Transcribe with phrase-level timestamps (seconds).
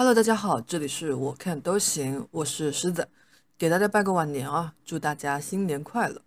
[0.00, 3.06] Hello，大家好，这里是我看都行，我是狮子，
[3.58, 6.22] 给大家拜个晚年啊，祝大家新年快乐。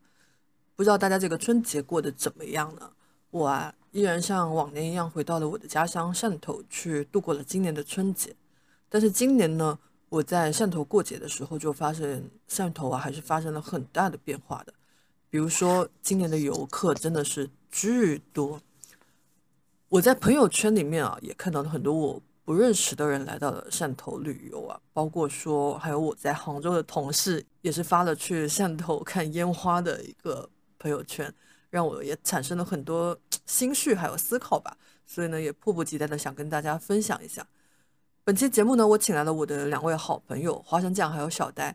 [0.76, 2.92] 不知道大家这个春节过得怎么样呢？
[3.32, 8.36] 我啊，依然像往年一样回到了我的家乡汕头去度过了今年的春节。
[8.90, 9.80] 但是今年呢，
[10.10, 14.74] 我在汕头过节的时候就发现汕头啊，还是发生了很大的变化的。
[15.32, 18.62] 比如说，今年的游客真的是巨多。
[19.90, 22.22] 我在朋友圈里面啊，也看到了很多我。
[22.46, 31.34] 不认识的人来到了汕头旅游啊，包括说还有我在杭州的同事，也是发了去汕头看烟花的一个朋友圈，
[31.70, 34.76] 让我也产生了很多心绪还有思考吧。
[35.06, 37.48] 所以呢，也迫不及待的想跟大家分享一下。
[38.26, 41.74] 本期节目呢，我请来了我的两位好朋友花生酱还有小呆，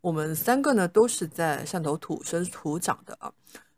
[0.00, 3.30] 我们三个呢都是在汕头土生土长的啊，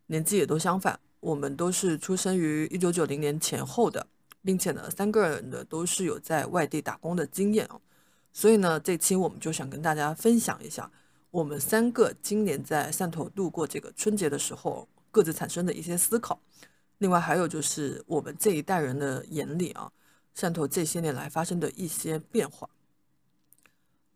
[0.06, 4.06] 年纪也都相反，我们都是出生于一九九零年前后的。
[4.48, 7.78] 并且呢，三个人呢都是有在外地打工的经验啊，
[8.32, 10.90] 所以呢，这期我们就想跟大家分享一下
[11.30, 16.40] 我们三个今年在汕头度过这个春节的时候各自产生的一些思考。
[16.96, 19.92] 另外还有就是我们这一代人的眼里啊，
[20.34, 22.70] 汕头这些年来发生的一些变化。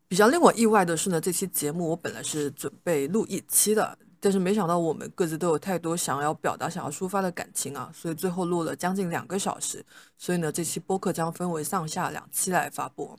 [0.09, 3.98] 比较令我意外的是呢，这期节目我本来是准备录一期的。
[4.25, 9.84] 但是没想到我们各自都有太多想要表达、想要抒发的感情啊，所以最后录了将近两个小时。
[10.17, 13.19] 所以呢，这期播客将分为上下两期来发布。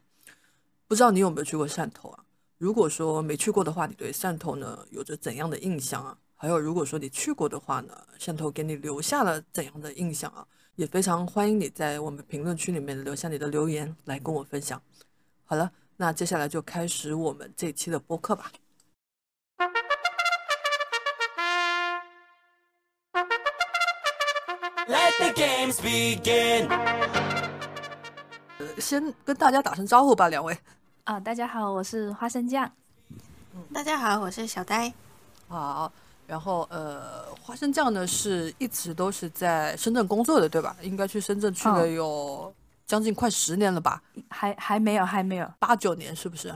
[0.88, 2.24] 不知道你有没有去过汕头啊？
[2.58, 6.18] 如果说没去过的话，你对汕头呢有着怎样的印象啊？
[6.36, 10.48] 还有，如果说你去过的话呢，汕头给你留下了怎样的印象啊？
[10.78, 14.82] 也非常欢迎你在我们评论区里面留下你的留言来跟我分享。
[15.44, 18.50] 好了，那接下来就开始我们这期的播客吧。
[24.86, 26.68] Let the games begin。
[28.80, 30.58] 先跟大家打声招呼吧，两位。
[31.06, 32.70] 啊，大家好，我是花生酱。
[33.74, 34.94] 大家好，我是小呆。
[35.48, 35.90] 好，
[36.28, 40.76] 然后呃，花生酱呢是一直都是在深圳工作的，对吧？
[40.82, 42.54] 应该去深圳去了有
[42.86, 44.02] 将近快十年了吧？
[44.30, 46.54] 还还没有，还没有，八九年是不是？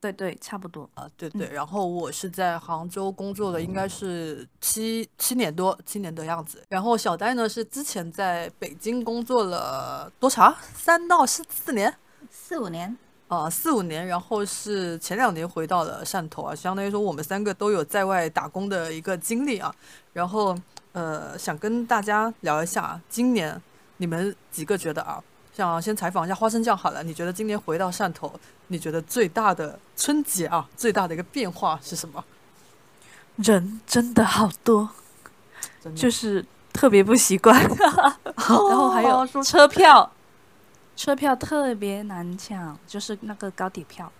[0.00, 1.50] 对对，差不多啊，对对。
[1.50, 6.64] 然后我是在杭州工作的，应该是七七年多，七年的样子。
[6.70, 10.56] 然后小呆呢是之前在北京工作了多长？
[10.74, 11.94] 三到四四年？
[12.30, 12.96] 四五年？
[13.28, 14.06] 啊，四五年。
[14.06, 19.70] 然后是前两年回到了汕头啊，相当于说我们三个都有在外打工的一个经历啊。
[20.14, 20.56] 然后
[20.92, 23.60] 呃，想跟大家聊一下，今年
[23.98, 25.22] 你们几个觉得啊？
[25.52, 28.32] 想先采访一下花生酱好了，你觉得今年回到汕头，
[28.72, 32.24] 你觉得最大的春节啊，最大的一个变化是什么？
[33.36, 34.88] 人真的好多，
[35.96, 37.60] 就是特别不习惯。
[38.24, 40.12] 然后还有车票，
[40.94, 44.10] 车票特别难抢，就是那个高铁票。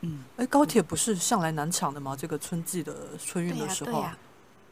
[0.00, 2.16] 嗯，哎，高铁不是向来难抢的吗？
[2.18, 4.04] 这个春季的春运的时候。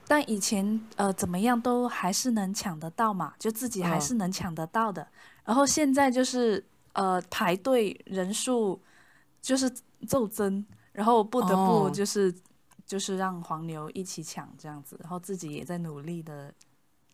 [0.08, 5.06] 但以前呃怎么样都还是能抢得到嘛，就自己还是能抢得到的。
[5.44, 8.80] 然后现在就是呃排队人数
[9.46, 9.70] 就是
[10.08, 12.34] 骤增，然后不得不就是
[12.84, 16.52] 就是让黄牛一起抢这样子，然后自己也在努力的，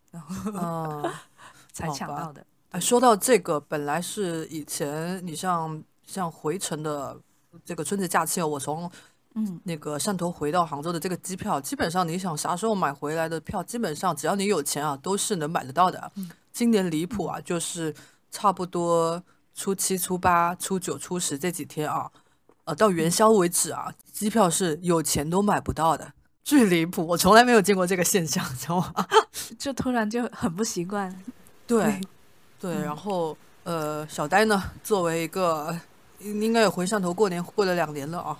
[0.09, 1.07] 然后
[1.71, 2.43] 才抢到的。
[2.71, 7.15] 哎，说到这个，本来是以前你像像回程的
[7.63, 8.89] 这个春节假期，我从。
[9.35, 16.11] 嗯，那个汕头回到杭州的这个机票，基本上你想啥时候买回来的票，基本上只要你有钱啊，都是能买得到的。
[16.51, 17.91] 今年离谱啊，就是
[18.29, 19.23] 差不多
[19.55, 22.11] 初七、初八、初九、初十这几天啊，
[22.65, 26.13] 呃，到元宵为止啊，机票是有钱都买不到的，
[26.43, 27.05] 巨离谱！
[27.05, 29.05] 我从来没有见过这个现象，知道吗？
[29.59, 31.13] 就突然就很不习惯。
[31.67, 31.99] 对，
[32.59, 35.77] 对，然后呃，小呆呢，作为一个
[36.19, 38.37] 应该有回汕头过年过了两年了啊。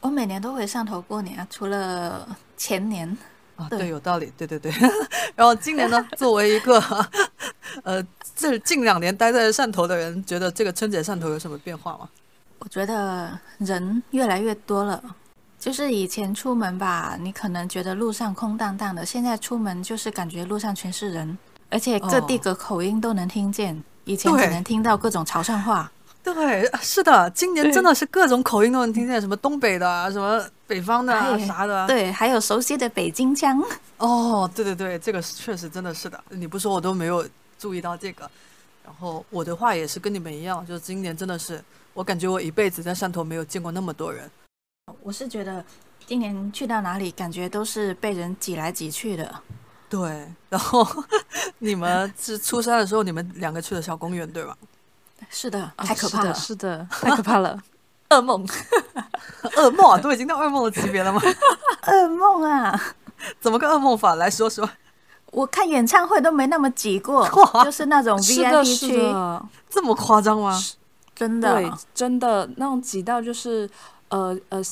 [0.00, 2.26] 我每年都回汕头过年啊，除了
[2.56, 3.16] 前年
[3.56, 4.72] 啊，对，有道理，对对对。
[5.36, 6.80] 然后今年呢，作为一个
[7.84, 8.02] 呃
[8.34, 12.08] 这近两年待在汕头的人，觉得这个春节汕头有什么变化吗？
[12.62, 15.02] 我觉得人越来越多了，
[15.58, 21.36] 就是以前出门吧，你可能觉得路上空荡荡的，现在出门就是感觉路上全是人，
[21.70, 25.90] 而且各地的口音都能听见，以前只能听到各种潮汕话。
[26.22, 31.84] 对，是的，今年真的是各种口音都能听见，什么东北的，什么北方的，啥的。
[31.88, 33.60] 对，还有熟悉的北京腔。
[33.98, 37.26] 哦，对对对，这个确实真的是的，你不说我都没有
[37.58, 38.30] 注意到这个。
[38.92, 44.30] 然后我的话也是跟你们一样，就是今年真的是，我感觉我一辈子在汕头没有见过那么多人。
[45.00, 45.64] 我是觉得
[46.06, 49.34] 今年去到哪里，感觉都是被人挤来挤去的。
[49.88, 50.86] 对，然后
[51.58, 54.54] 你们是初三的时候，你们两个去的小公园，对吧？
[55.30, 56.34] 是的，啊太可怕了。
[56.34, 57.58] 是的太可怕了，
[58.10, 58.46] 噩梦。
[59.56, 61.20] 噩梦啊，都已经到噩梦的级别了吗？
[61.88, 62.78] 噩梦啊！
[63.40, 64.14] 怎么个噩梦法？
[64.16, 64.68] 来说说。
[65.32, 67.26] 我看演唱会都没那么挤过，
[67.64, 68.96] 就是那种，VIP 是区，
[69.68, 70.56] 这么夸张吗？
[71.14, 71.54] 真的。
[71.54, 73.68] 对，真的那种挤到就是，
[74.10, 74.62] 呃呃，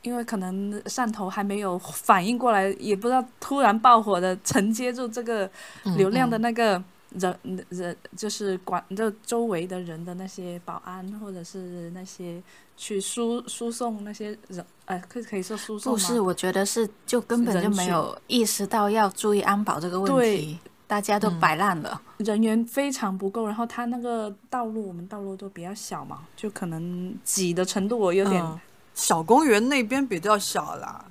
[0.00, 5.48] 因为可能汕头还没有反应过来，也不知道突然爆火的承接住这个
[5.96, 6.82] 流量的那个
[7.18, 12.42] 人、人，就是管这周围的人的那些保安或者是那些
[12.76, 15.98] 去输输送那些人，哎、可以可以说输送吗？
[15.98, 22.00] 不是，我觉得是就根本就没有意识到要注意安保这个问对题，大家都嗯摆烂了。
[22.18, 28.60] 人员非常不够，然后他那个道路，我们道路都比较小嘛，就可能挤的程度我有点，嗯
[28.94, 31.04] 小公园那边比较小啦。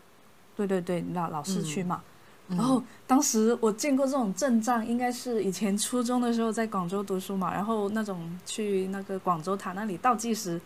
[0.56, 2.01] 对对对，老老市区嗯嘛。
[2.04, 2.12] 嗯
[2.47, 10.62] 然后当时我见过这种阵仗，应该是以前初中的时候在广州读书嘛，然后那种去那个广州塔那里倒计时，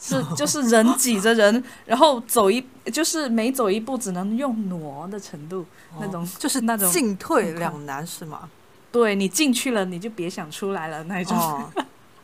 [0.00, 5.66] 是 就是人挤着人，然后走一就是每走一步只能用挪的程度，
[6.00, 8.48] 那种哦就是那种进退两难是吗？
[8.90, 11.36] 对你进去了你就别想出来了那种。
[11.36, 11.70] 哦，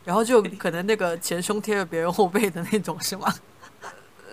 [0.03, 3.31] 然后就可能那个前胸贴着别人后背的那种是吗？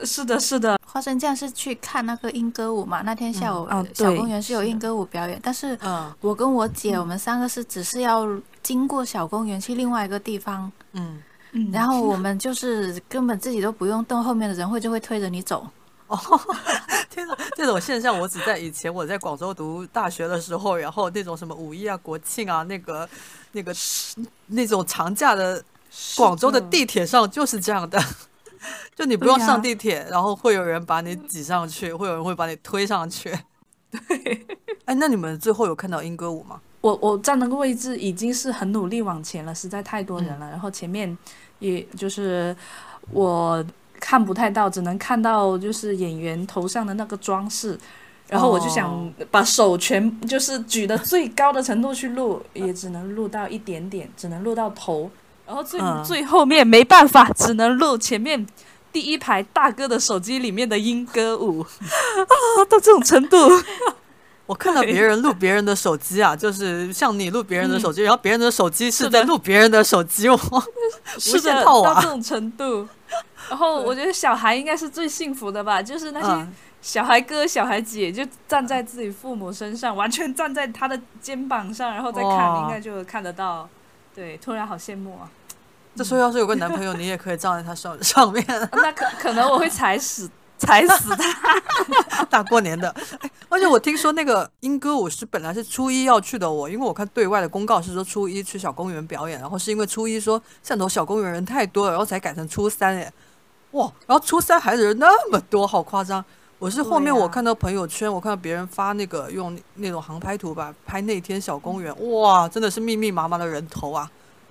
[0.05, 3.03] 是的，是的，花生酱是去看那个莺歌舞嘛？
[3.03, 4.71] 那天下午、嗯哦小公园是有是的。
[4.71, 6.13] 莺歌舞表演，但是嗯。
[6.21, 8.27] 我跟我姐，我们三个是只是要
[8.63, 11.23] 经过小公园去另外一个地方，嗯，
[11.53, 15.67] 嗯，然后我们就是根本自己都不用动，后面的人会就会推着你走。
[16.09, 16.19] 哦
[17.09, 23.09] 天哪，这种现象我只在以前我在广州读大学的时候，然后那种什么五一啊、国庆啊，那个
[23.53, 23.75] 那个
[24.47, 25.63] 那种长假的
[26.17, 26.61] 广州的。
[26.61, 28.03] 地铁上就是这样的，
[28.95, 33.33] 就你不用上地铁，然后会有人把你挤上去，会有人会把你推上去。
[33.91, 34.47] 对，
[34.85, 36.61] 哎，那你们最后有看到英歌舞吗？
[36.81, 40.51] 我我站那个位置已经是很努力往前了，实在太多嗯人了。
[40.51, 41.17] 然后前面
[41.59, 42.57] 也就是
[43.11, 43.65] 我
[44.01, 47.79] 看不太到，只能看到就是演员头上的那个装饰。
[48.29, 55.11] 然后我就哦想把手全就是举得最高的程度去录，也只能录到一点点，只能录到头。
[55.53, 58.47] 然后最、嗯最后面没办法，只能录前面
[58.91, 63.37] 第一排大哥的手机里面的莺歌舞啊，到这种程度。
[64.47, 70.37] 我看到别人录别人的手机啊， 就是像你录别人的手机，然后别人的手机是在录别人的手机，我
[71.19, 72.89] 是无限的，套娃到这种程度。
[73.51, 83.69] 然后我觉得小孩应该是最幸福的吧，就是那些嗯小孩哥、小孩姐就站在自己父母身上，完全站在他的肩膀上，然后再看，哇应该就看得到。
[84.15, 85.25] 对，突然好羡慕啊！
[85.95, 88.45] 这时候要是有个男朋友，你也可以站在他上上面。
[88.73, 91.61] 那可可能我会踩死踩死他。
[92.31, 92.89] 大过年的，
[93.21, 103.13] 哎，而且我听说那个英歌舞是本来是初一要去的我，因为我看对外的公告是说初一去小公园表演，然后是因为初一说汕头小公园人太多了，然后才改成初三，哎，
[103.73, 106.25] 哇，然后初三还人那么多，好夸张。
[106.59, 114.09] 我是后面我看到朋友圈，我看到别人发那个用那种航拍图吧，拍那天小公园，哇，真的是密密麻麻的人头啊，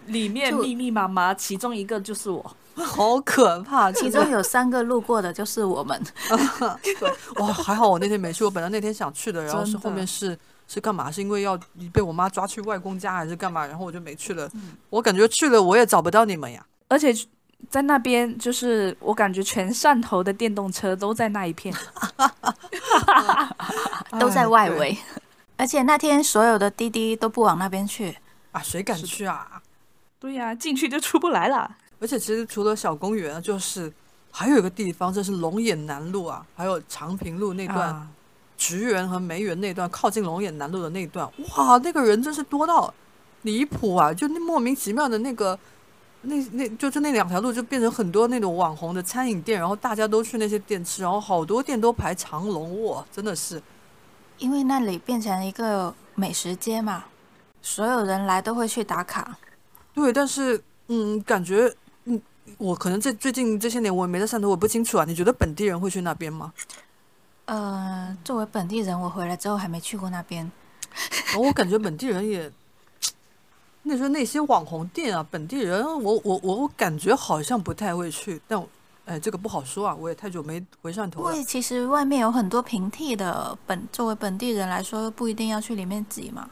[0.07, 2.55] 里面密密麻麻，其中一个就是我。
[2.75, 3.91] 好可怕。
[3.93, 6.01] 其中有三个路过的就是我们，
[6.81, 10.37] 对，哇，还好我那天没去，我本来那天想去的，然后是后面是
[10.67, 11.11] 是干嘛？
[11.11, 11.59] 是因为要
[11.91, 13.65] 被我妈抓去外公家还是干嘛？
[13.65, 14.49] 然后我就没去了。
[14.89, 16.65] 我感觉去了我也找不到你们呀。
[16.87, 17.13] 而且
[17.69, 21.75] 在那边，就是我感觉全汕头的电动车都在那一片。
[24.17, 24.97] 都在外围。
[25.57, 28.17] 而且那天所有的滴滴都不往那边去，
[28.51, 29.61] 啊，谁敢去啊？
[30.21, 31.69] 对呀、进去就出不来了。
[31.99, 33.91] 而且其实除了小公园，就是
[34.31, 38.07] 还有一个地方，就是龙眼南路啊，还有长平路那段，啊
[38.55, 42.93] 菊园和梅园那段，靠近龙眼南路的那段，哇，那个人真是多到
[43.41, 44.13] 离谱啊！
[44.13, 45.59] 就那莫名其妙的那个。
[46.23, 53.59] 那那就是那两条路就变成很多那种网红的餐饮店，然后大家都去那些店吃，然后好多店都排长龙，哇，真的是
[54.37, 57.05] 因为那里变成一个美食街嘛，
[57.63, 59.35] 所有人来都会去打卡。
[59.93, 60.11] 对。
[60.13, 61.73] 但是嗯，感觉
[62.05, 62.21] 嗯，
[62.57, 65.05] 我可能这最近这些年我也没在汕头，我不清楚啊。
[65.05, 66.53] 你觉得本地人会去那边吗？
[67.45, 70.49] 呃，作为本地人，我回来之后还没去过那边。
[71.37, 72.51] 我感觉本地人也，
[73.83, 78.67] 那时候那些网红店啊，本地人我我我我感觉好像不太会去，但我
[79.05, 81.31] 哎这个不好说啊，我也太久没回汕头了。
[81.31, 86.49] 因为其实外面有很多平替的，本作为本地人来说，不一定要去里面挤嘛。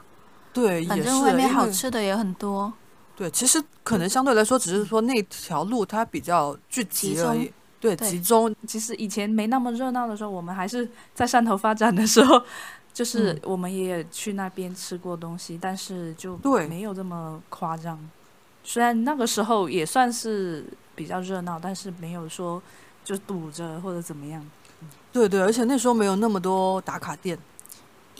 [0.51, 2.73] 对，反正外面好吃的也很多。
[3.19, 7.51] 对，其实可能相对来说，只是说那条路它比较聚集集而已。
[7.77, 12.41] 对，集中其实以前没那么热闹的时候，我们还是在汕头发展的时候，
[12.93, 17.99] 就是嗯我们也去那边吃过东西，但是就对没有这么夸张。
[18.63, 20.63] 虽然那个时候也算是
[20.95, 22.63] 比较热闹，但是没有说
[23.03, 24.49] 就堵着或者怎么样。
[25.11, 27.37] 对对，而且那时候没有那么多打卡店，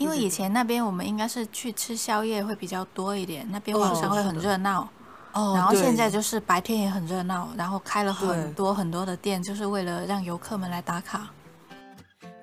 [0.00, 4.88] 因为以前那边我们应该是去吃宵夜会比较多一点，那边晚上会很热闹。
[5.34, 11.28] 哦，然后现在就是白天也很热闹，然后开了很多很多的店，就是为了让游客们来打卡。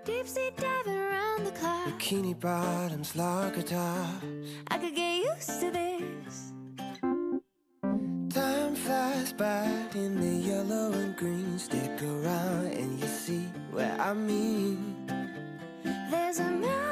[0.05, 1.91] Deep sea diving around the clock.
[1.99, 4.23] Bikini bottoms, lager top.
[4.67, 6.53] I could get used to this.
[8.31, 11.57] Time flies by in the yellow and green.
[11.57, 14.77] Stick around and you see what I mean.
[16.11, 16.86] There's a mountain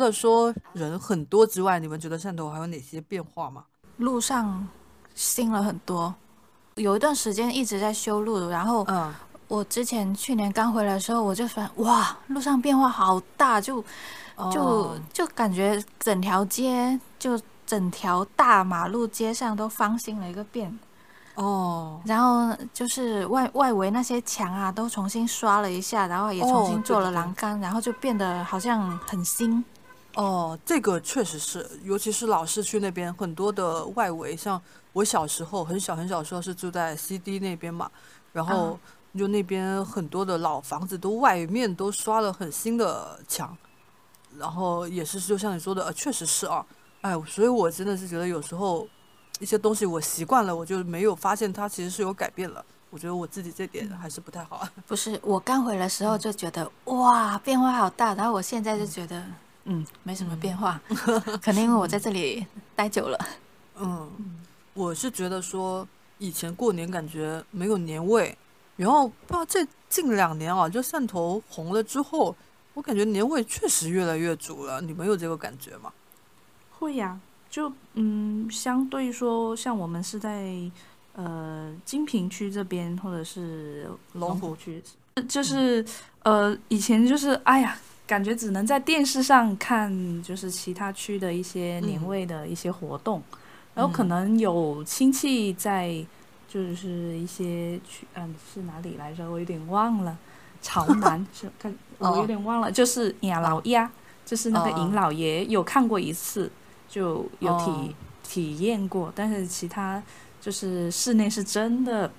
[0.00, 3.64] 了说人很多之外，你们觉得汕头还有哪些变化吗？
[3.98, 4.66] 路上
[5.14, 6.12] 新了很多，
[6.76, 9.14] 有一段时间一直在修路，然后嗯，
[9.46, 13.84] 我之前去年刚回来的时候，我就发现哇，路上变化好大，就
[14.50, 14.98] 就、哦。
[15.12, 20.78] 就感觉整条街就整条大马路街上都翻新了一个遍，
[21.34, 27.14] 哦，然后就是外外围那些墙啊都重新刷了一下，然后也重新做了对对。
[27.16, 29.62] 栏杆，然后就变得好像很新。
[30.14, 34.60] 哦，这个确实是，尤其是老市区那边，很多的外围，像
[34.92, 37.90] 我小时候很小很小的时候是住在 CD 那边嘛，
[38.32, 38.78] 然后
[39.16, 43.56] 就那边很多的老房子都外面都刷了很新的墙，
[44.36, 46.66] 然后也是就像你说的，呃，确实是啊，
[47.02, 48.86] 哎，所以我真的是觉得有时候
[49.38, 52.64] 一些东西我习惯了，我就没有发现它其实是有改变了。
[52.90, 54.66] 我觉得我自己这点还是不太好。
[54.88, 59.34] 不是我刚回来的时候就觉得哇变化好大，然后我现在就觉得嗯
[60.02, 60.80] 没什么变化，
[61.42, 63.18] 可能因为我在这里待久了。
[63.76, 64.10] 嗯，
[64.74, 65.86] 我是觉得说
[66.18, 68.36] 以前过年感觉没有年味，
[68.76, 72.34] 然后不知道这近两年啊，就汕头红了之后，
[72.74, 74.80] 我感觉年味确实越来越足了。
[74.80, 75.92] 你们有这个感觉吗？
[76.78, 77.18] 会呀、
[77.50, 80.54] 就嗯，相对说，像我们是在
[81.14, 84.82] 呃金平区这边，或者是龙湖区，
[85.28, 85.84] 就是
[86.22, 87.76] 呃以前就是哎呀，
[88.10, 92.08] 感觉只能在电视上看，就是其他区的一些年嗯。
[92.08, 93.22] 味的一些活动，
[93.72, 94.08] 然后可嗯。
[94.08, 96.04] 能有亲戚在，
[96.48, 99.30] 就是一些区，嗯是哪里来着？
[99.30, 100.18] 我有点忘了，
[100.60, 103.88] 潮 南是看我有哦点忘了，就是呀老鸭。
[104.26, 104.74] 就是那个哦。
[104.78, 106.50] 尹老爷有看过一次，
[106.88, 107.88] 就有体、哦。
[108.24, 110.02] 体验过，但是其他
[110.40, 112.10] 就是室内是真的，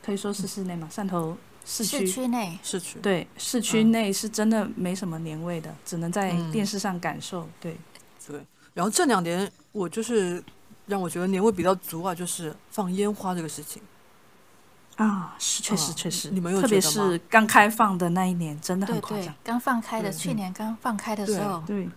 [0.00, 7.48] 可以说是室内嘛，汕头市区市区内市区对市区嗯内是真的没什么年味的，只能在嗯电视上感受。
[7.60, 7.76] 对，
[8.26, 8.40] 对。
[8.74, 10.42] 然后这两年我就是
[10.86, 13.82] 让我觉得年味比较足啊，就是放烟花这个事情。
[14.96, 21.88] 啊，是确实啊确实，你们有特别觉得是刚开放的那一年，真的很夸张。，刚放开的，去年刚放开的时候，对，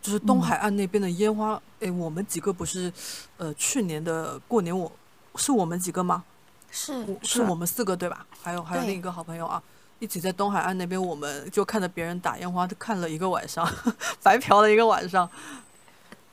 [0.00, 2.90] 就是东嗯海岸那边的烟花，哎、我们几个不是，
[3.36, 4.90] 呃，去年的过年我
[5.36, 6.24] 是我们几个吗？
[6.70, 8.26] 是是我们四个对吧？
[8.42, 9.62] 还有还有另一个好朋友啊，
[9.98, 13.66] 一起在东海岸那边，我们就看着别人打烟花，看了一个晚上，
[14.22, 15.28] 白嫖了一个晚上。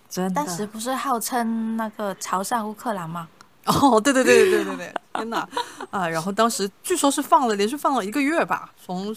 [0.10, 0.34] 真的。
[0.34, 3.28] 当时不是号称那个潮汕乌克兰吗？
[3.66, 5.48] 哦，对对对对对对对，天哪
[5.90, 6.08] 啊！
[6.08, 9.16] 然后当时据说是放了连续放了一个月吧，从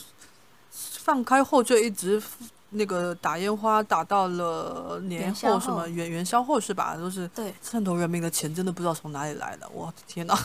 [0.70, 2.22] 放开后就一直
[2.70, 6.96] 那个打烟花打到了年后什么元元宵后是吧？
[6.96, 10.38] 都是对，汕头人民的钱真的不知道从哪里来的，我的天哪！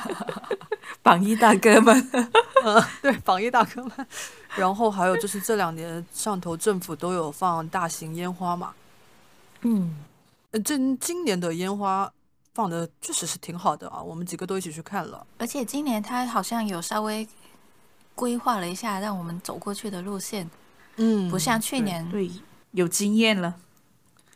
[1.02, 2.10] 榜一大哥们，
[2.62, 4.06] 呃，对，榜一大哥们。
[4.54, 8.74] 然后还有就是这两年汕头政府都有放大型烟花嘛，
[9.62, 9.96] 嗯，
[10.50, 12.12] 呃，这今年的烟花
[12.52, 15.26] 放的确实是挺好的啊，我们几个都一起去看了。
[15.38, 17.26] 而且今年他好像有稍微
[18.14, 20.48] 规划了一下，让我们走过去的路线，
[20.96, 22.30] 嗯不像去年对，
[22.72, 23.54] 有经验了。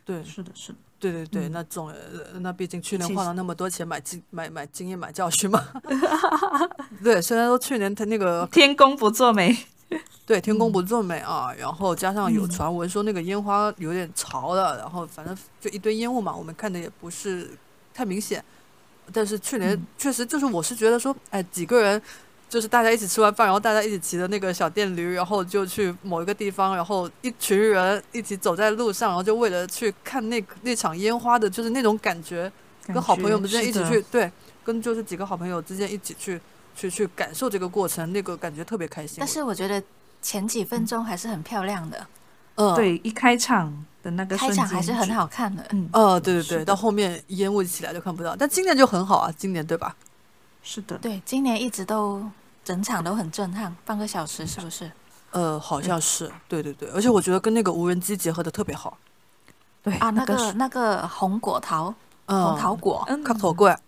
[0.04, 0.78] 对是的，是的。
[0.98, 5.62] 对对对，嗯那种呃那毕竟去年花了那么多钱买经买买经验买教训嘛。
[7.04, 9.56] 对，虽然说去年他那个天公不作美。
[10.26, 17.50] 对天公不作美啊，然后加上有嗯传闻说那个烟花有点潮了，然后反正就一堆烟雾嘛，我们看的也不是
[17.94, 18.44] 太明显。
[19.12, 22.02] 但是去年嗯确实就是我是觉得说，哎，几个人
[22.48, 32.50] 就是大家一起吃完饭，然后大家一起骑的那个小电驴，然后就去某一个地方，然后一群人一起走在路上，然后就为了去看那那场烟花的，就是那种感觉，
[32.86, 34.30] 跟好朋友们之间一起去，对，
[34.64, 36.40] 跟就是几个好朋友之间一起去
[36.76, 39.16] 去去感受这个过程，那个感觉特别开心。
[39.18, 39.82] 但是我觉得
[40.22, 42.06] 前几分钟还是很漂亮的，
[42.54, 45.12] 嗯，对，一开场的那个开场还是很。
[45.12, 45.66] 好看的。
[45.70, 49.96] 嗯，哦，对对对，到后面烟雾起来就看不到，但今年就很好啊，今年对吧？
[50.68, 52.20] 是的，对，今年一直都
[52.64, 54.90] 整场都很震撼，半个小时是不是？
[55.30, 58.98] 呃，好像是，对对对，而且我觉得跟那个无人机结合的特别好。
[59.80, 61.94] 对啊，那个那个红果桃，
[62.26, 63.22] 嗯，红桃果，嗯。
[63.22, 63.78] 卡头怪，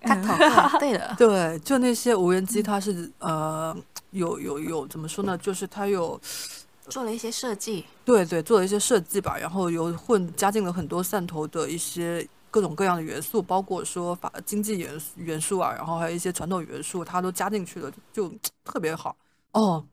[0.00, 3.76] 看头怪，对的， 对，就那些无人机，它是呃，
[4.12, 5.36] 有有有怎么说呢？
[5.36, 6.20] 就是它有
[6.88, 12.24] 做了一些设计，对对做了一些设计吧，然后有混加进了很多汕头的一些
[12.56, 18.32] 各种各样的元素，包括说法经济元素元素啊，然后还有一些传统元素，它都加进去了，就
[18.64, 19.14] 特别好
[19.52, 19.84] 哦。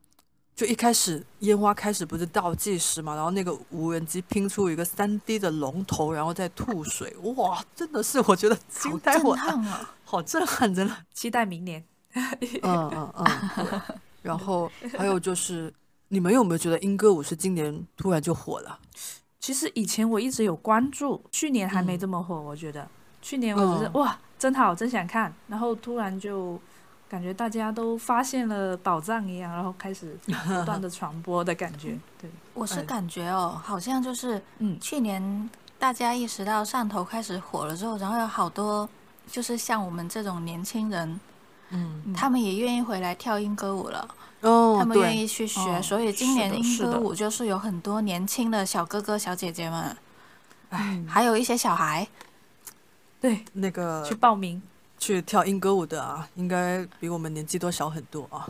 [0.55, 9.89] 就一开始烟花开始不是倒计时嘛，然后那个无人机拼出一个三 D 的龙头，然后再吐水，哇，真的是我觉得惊呆我了！
[10.05, 10.95] 好震撼，真的。
[11.13, 11.83] 期待明年。
[12.61, 13.81] 嗯嗯嗯，
[14.21, 15.73] 然后还有就是，
[16.07, 18.79] 你们有没有觉得英歌舞是今年突然就火了？
[19.43, 21.99] 其实以前我一直有关注，去年还没嗯。
[21.99, 22.87] 这么火，我觉得。
[23.21, 23.93] 去年我只是、嗯。
[23.99, 26.57] 哇，真好，真想看，然后突然就
[27.09, 31.99] 感觉大家都发现了宝藏一样，然后开始 不断的传播的感觉。
[32.17, 38.87] 对，我是哎感觉哦，好像就是嗯，去年大家意识到汕头开始火了之后，然后有好多
[39.27, 41.19] 就是像我们这种年轻人，
[42.15, 44.07] 他们也愿意回来跳英歌舞了，
[44.41, 49.97] 哦，他们愿，意去学，哦所以今年英歌舞就是有很多年轻的小哥哥小姐姐们，
[50.69, 52.07] 哎，还有一些小孩，
[53.19, 54.61] 对，那个去报名。
[54.99, 58.47] 去跳英歌舞的啊，应该比我们年纪都小很多啊，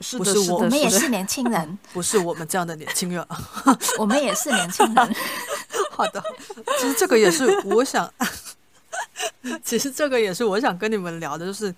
[0.00, 3.20] 是的，不是我是的，我们也是年轻人， 不是我们这样的年轻人。
[3.22, 3.36] 啊。
[3.98, 5.16] 我们也是年轻人，
[5.90, 6.22] 好的，
[6.78, 8.08] 其实这个也是我想，
[9.64, 11.74] 其实这个也是我想跟你们聊的，就是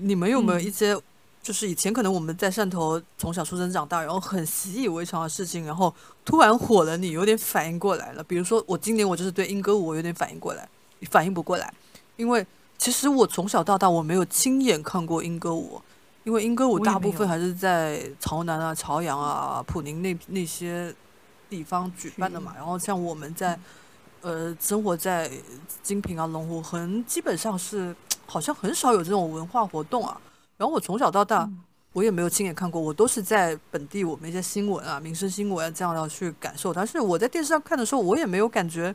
[0.00, 0.96] 你们有没有嗯一些，
[1.42, 8.24] 就是以前可能我们在汕头从小出生长大，然后很习以为常的事情，然后突然火了，你有点反应过来了。
[8.24, 10.68] 比如说我今年我就是对英歌舞我有点反应过来，
[11.10, 11.72] 反应不过来，
[12.16, 15.80] 因为其实我从小到大我没有亲眼看过英歌舞。
[16.24, 20.94] 因为英歌舞大部分还是在潮南啊、潮阳啊、普宁那那些
[21.48, 23.58] 地方举办的嘛，然后像我们在
[24.20, 25.30] 呃生活在
[25.82, 27.94] 金平啊、龙湖，很基本上是
[28.26, 30.20] 好像很少有这种文化活动啊。
[30.56, 31.64] 然后我从小到大，嗯
[31.94, 36.72] 我也没有亲眼看过，我都是在本地我们一些新闻啊、民生新闻啊这样要去感受。
[36.72, 38.94] 但是我在电视上看的时候，我也没有感觉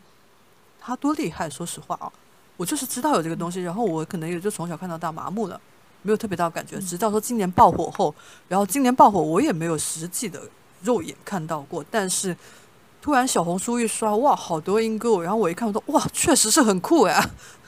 [0.80, 1.50] 它多厉害。
[1.50, 2.12] 说实话啊，
[2.56, 5.60] 我就是知道有这个东西，然后我可能也就从小看到大麻木了，
[6.04, 6.80] 没有特别大的感觉。
[6.80, 8.13] 直到说今年爆火后，
[8.47, 10.41] 然后今年爆火，我也没有实际的
[10.84, 12.38] 肉眼看到过，但是。
[13.04, 17.22] 突然小红书一刷，哇，好多英歌舞，然后我一看，我说哇，确实是很酷哎。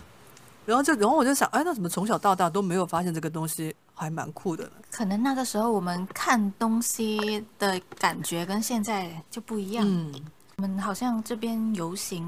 [0.66, 4.72] 然后就，然后我就想，哎，那怎么从小到大都没有发现这个东西还蛮酷的呢？
[4.90, 9.86] 可能那个时候我们看东西的感觉跟现在就不一样。
[9.86, 10.14] 嗯，
[10.56, 12.26] 我们好像这边游行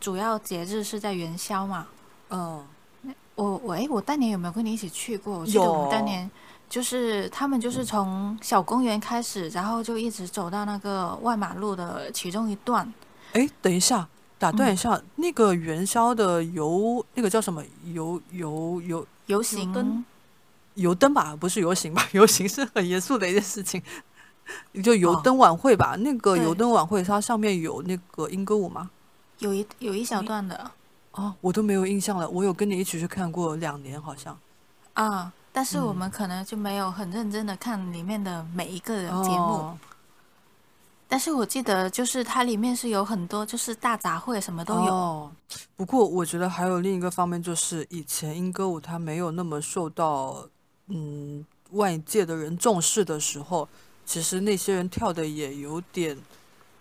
[0.00, 1.86] 主要节日是在元宵嘛。
[2.30, 2.60] 嗯，
[3.36, 5.38] 我我哎，我当年有没有跟你一起去过？
[5.38, 6.28] 我记得我们当有年
[6.72, 12.90] 就是他们就是从小公园开始，然后就一直走到那个外马路的其中一段。
[13.34, 14.08] 哎，等一下，
[14.38, 20.02] 打断一下，那个元宵的游，那个叫什么游游游游行灯
[20.76, 21.36] 游灯吧？
[21.38, 22.08] 不是游行吧？
[22.12, 23.82] 游行是很严肃的一件事情，
[24.82, 25.94] 就游哦灯晚会吧。
[25.98, 28.88] 那个对游灯晚会，它上面有那个英歌舞吗？
[29.40, 30.70] 有一有一小段的
[31.10, 32.26] 哦，我都没有印象了。
[32.30, 34.38] 我有跟你一起去看过两年，好像。
[34.94, 39.54] 啊，但是我嗯们可能就没有很认真的看里面的每一个节目。
[39.54, 39.78] 哦
[41.08, 44.94] 但是我记得就是它里面是有很多就是大杂烩什么都有。
[44.94, 45.30] 哦，
[45.76, 50.48] 不过我觉得还有另一个方面，就是以前英歌舞它没有那么受到
[50.86, 53.68] 嗯外界的人重视的时候，
[54.06, 56.16] 其实那些人跳的也有点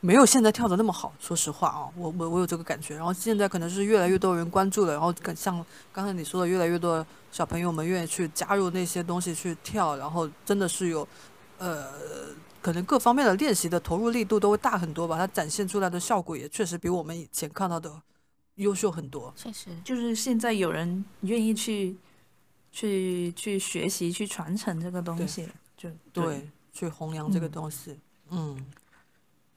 [0.01, 1.13] 没有现在跳的那么好。
[1.19, 2.95] 说实话啊，我我我有这个感觉。
[2.95, 11.07] 然后现在可能是越来越多人关注了，然后更像刚才你说的，越来越多小朋友们愿意去加入那些东西去跳，然后真的是有
[11.57, 11.87] 呃。
[12.63, 17.91] 可能各方面的练习的投入力度都会大很多吧，它展现出来的效果也确实比我们以前看到的
[18.57, 19.33] 优秀很多。
[19.35, 21.97] 确实，就是现在有人愿意去
[22.71, 27.99] 去去学习、去传承这个东西，就对，去弘扬这个嗯东西。
[28.29, 28.65] 嗯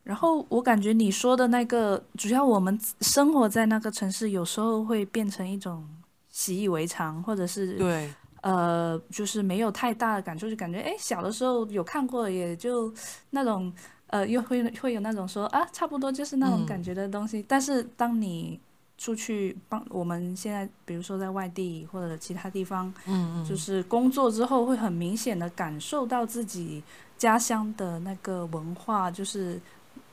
[0.04, 5.84] 然后我感觉你说的那个，主要我们生活在那个城市，有时候会变成一种
[6.28, 8.10] 习以为常，或者是对，
[8.42, 12.92] 呃，就是没有太大的感触，就感觉哎，小的时候有看过，也就
[13.30, 13.72] 那种
[14.08, 16.66] 呃，又会会有那种说啊，差不多就是那种嗯。
[16.66, 17.42] 感觉的东西。
[17.48, 18.60] 但是当你
[18.98, 26.82] 出去帮我们现在，比如说在外地或者其他地方，嗯嗯，就是工作之后，会很明显的感受到自己
[27.16, 29.58] 家乡的那个文化，就是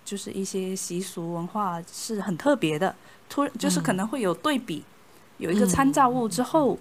[0.04, 2.96] 就是一些习俗文化是很特别的，
[3.30, 4.84] 突就是可嗯能会有对比，
[5.38, 6.78] 有一个嗯参照物之后，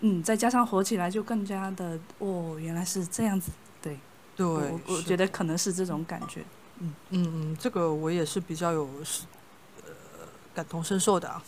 [0.00, 3.50] 嗯，再加上火起来就更加的哦，原来是这样子，
[3.82, 3.98] 对，
[4.36, 6.42] 对，我我觉得可能是这种感觉。
[6.80, 9.22] 嗯嗯嗯，这个我也是比较有是
[9.82, 9.90] 呃
[10.54, 11.42] 感同身受的啊。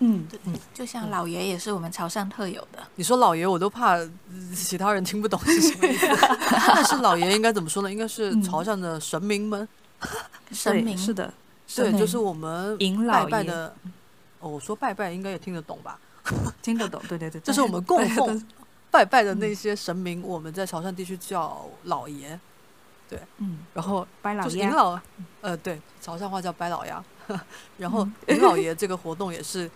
[0.00, 0.26] 嗯，
[0.74, 4.10] 就像老爷也是我们潮汕特有的，你说老爷，我都怕呃
[4.52, 6.06] 其他人听不懂是什么意思。
[6.74, 7.90] 但是老爷应该怎么说呢？
[7.90, 9.68] 应该是嗯潮汕的神明们，对
[10.52, 11.32] 神明是的，
[11.74, 13.74] 对，就是我们迎拜拜的。
[14.40, 15.98] 哦，我说拜拜应该也听得懂吧？
[16.62, 18.46] 听得懂，对对对，这 是我们供对奉
[18.90, 22.38] 拜拜的那些神明，我们在潮汕地区叫老爷，
[23.08, 25.00] 对嗯，然后拜老爷就是迎，老，
[25.40, 26.94] 呃，对，潮汕话叫拜老爷。
[27.78, 29.70] 然后嗯迎老爷这个活动也是，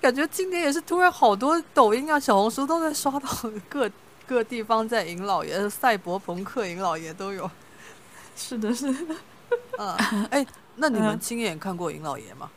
[0.00, 3.28] 感觉今年也是突然好多抖音啊、小红书都在刷到
[3.68, 3.90] 各
[4.28, 7.50] 各地方在迎老爷，赛博朋克迎老爷都有。
[8.36, 9.14] 是的，是的。
[9.78, 9.96] 啊，
[10.30, 11.20] 哎，那你们嗯。
[11.20, 12.50] 亲眼看过尹老爷吗？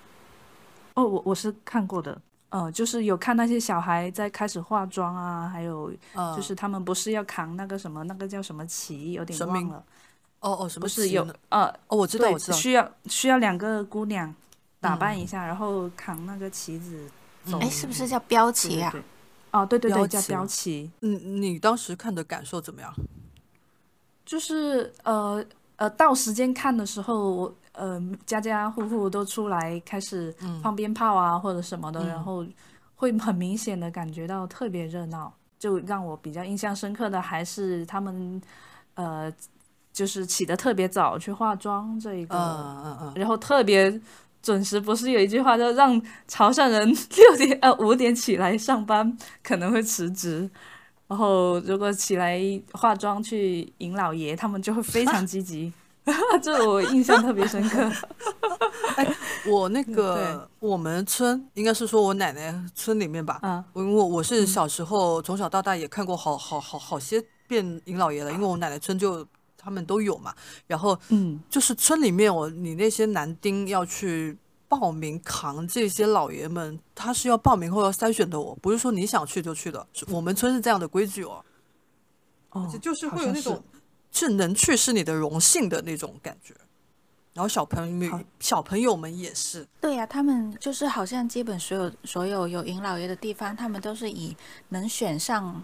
[0.96, 9.68] 哦，我我是看过的，呃，就是有看那些小孩在开始化妆啊，还有啊，就是他们不是要扛那个什么，那个叫什么旗，有点神明。
[9.68, 9.86] 忘了，
[10.40, 14.34] 哦哦，什么不是有呃，哦，我知道，我，知道，需要需要两个姑娘
[14.80, 17.10] 打扮嗯一下，然后扛那个旗子
[17.44, 17.60] 走。
[17.60, 18.90] 哎，是不是叫标旗啊？
[18.92, 19.06] 对对
[19.52, 20.28] 哦，对对对，叫标旗。
[20.30, 22.94] 标旗，嗯，你当时看的感受怎么样？
[24.26, 25.44] 就是呃
[25.78, 32.46] 呃，到时间看的时候，呃家家户户都出来开始嗯放鞭炮啊或者什么的，嗯然后
[32.96, 35.34] 会很明显的感觉到特别热闹。
[35.58, 38.40] 就让我比较印象深刻的还是他们
[38.94, 39.32] 呃，
[39.92, 44.00] 就是起得特别早去化妆这一个，嗯嗯嗯，然后特别
[44.44, 44.80] 准时。
[44.80, 50.48] 不是有一句话叫让潮汕人 六点呃五点起来上班可能会辞职，
[51.08, 52.42] 然后如果起来
[52.74, 55.72] 化妆去迎老爷，他们就会非常积极。
[56.42, 57.92] 这我印象特别深刻。
[59.50, 69.26] 我那个我们村应该是说我奶奶村里面吧，啊，我因为我是小时候从小到大也看过好好好好些遍迎老爷了，因为我奶奶村就
[69.58, 70.34] 他们都有嘛。
[70.68, 74.38] 然后嗯，就是村里面我你那些男丁要去
[74.80, 79.88] 报名扛这些老爷们，他是要报名后要筛选的哦，不是说你想去就去的。
[79.94, 81.44] 是我们村是这样的规矩哦，
[82.52, 83.64] 哦，就是会有那种
[84.12, 86.54] 是能去是你的荣幸的那种感觉。
[87.34, 94.36] 然后小朋友小朋友们也是，对呀、他们就是好像基本所有所有有迎老爷的地方，他们都是以
[94.70, 95.64] 能选上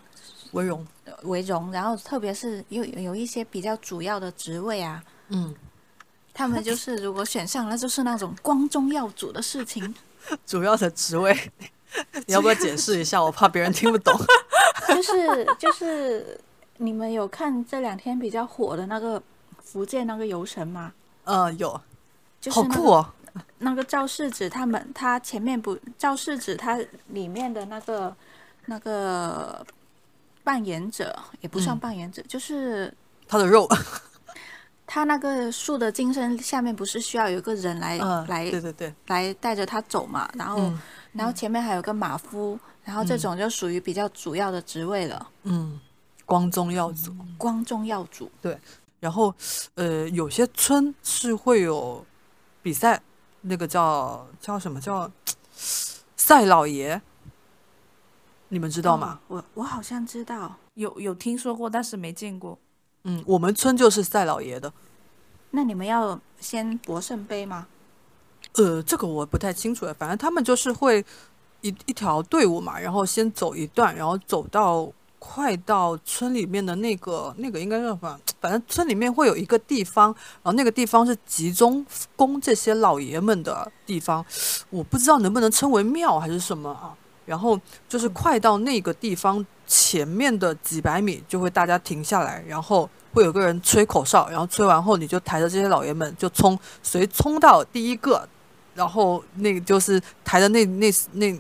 [0.54, 0.86] 为荣。
[1.06, 5.54] 呃为荣，然后特别是有有一些比较主要的职位啊，嗯，
[6.34, 9.94] 他们就是如果选上那，就是那种光宗耀祖的事情，
[10.46, 11.36] 主要的职位，
[12.26, 13.22] 你要不要解释一下？
[13.22, 14.18] 我怕别人听不懂。
[14.88, 16.40] 就是就是
[16.78, 19.22] 你们有看这两天比较火的那个
[19.64, 20.94] 福建那个游神吗？
[21.24, 21.80] 呃，有，
[22.40, 23.14] 就是那个好酷哦。
[23.60, 28.14] 那个赵世子他们，他前面不赵世子他里面的那个
[28.66, 29.66] 那个
[30.44, 32.94] 扮演者也不算嗯扮演者，就是
[33.28, 33.70] 他的肉，
[34.94, 40.82] 他那个树的精神下面不是需要有一个人来、嗯，来对对对，来带着他走嘛，然后、嗯
[41.14, 45.80] 然后前面还有个马夫，然后这嗯种就属于比较主要的职位了，嗯，
[46.26, 47.16] 光宗耀祖。
[47.38, 48.30] 光宗耀祖。
[48.42, 48.60] 对
[49.00, 49.34] 然后，
[49.76, 52.06] 呃，有些村是会有
[52.62, 53.02] 比赛，
[53.40, 55.10] 那个叫叫什么叫
[56.18, 57.02] 赛老爷，
[58.50, 59.20] 你们知道吗？
[59.28, 62.60] 哦我我好像知道，有有听说过，但是没见过。
[63.04, 64.72] 嗯，我们村就是赛老爷的。
[65.52, 67.68] 那你们要先博圣杯吗？
[68.54, 71.04] 呃，这个我不太清楚了，反正他们就是会
[71.62, 78.20] 一一条队伍嘛，然后先走一段，然后走到快到村里面的那个那个应该叫什么？
[78.40, 81.86] 反正村里面会有一个地方，然后那个地方是集中
[82.16, 84.26] 供这些老爷们的地方，
[84.70, 86.98] 我不知道能不能称为庙还是什么啊。
[87.26, 98.28] 然后就是快到那个地方前面的几百米，就会大家停下来，然后会有个人吹口哨，然后吹完后你就抬着这些老爷们就冲，谁冲到第一个，
[98.76, 101.40] 然后那个就是抬着那那那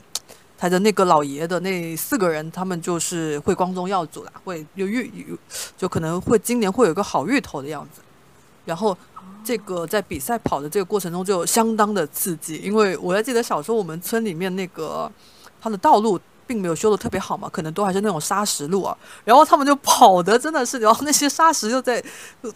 [0.58, 5.38] 抬着那个老爷的那四个人，他们就是会光宗耀祖啦，会有芋有
[5.76, 8.02] 就可能会今年会有一个好芋头的样子。
[8.63, 8.96] 然后
[9.44, 15.12] 这个在比赛跑的这个过程中就相当的刺激，因为我还记得小时候我们村里面那个
[15.62, 16.19] 它的道路。
[16.47, 18.97] 并没有修的特别好嘛，可能都还是那种砂石路啊。
[19.24, 22.04] 然后他们就跑的真的是，然后那些砂石就在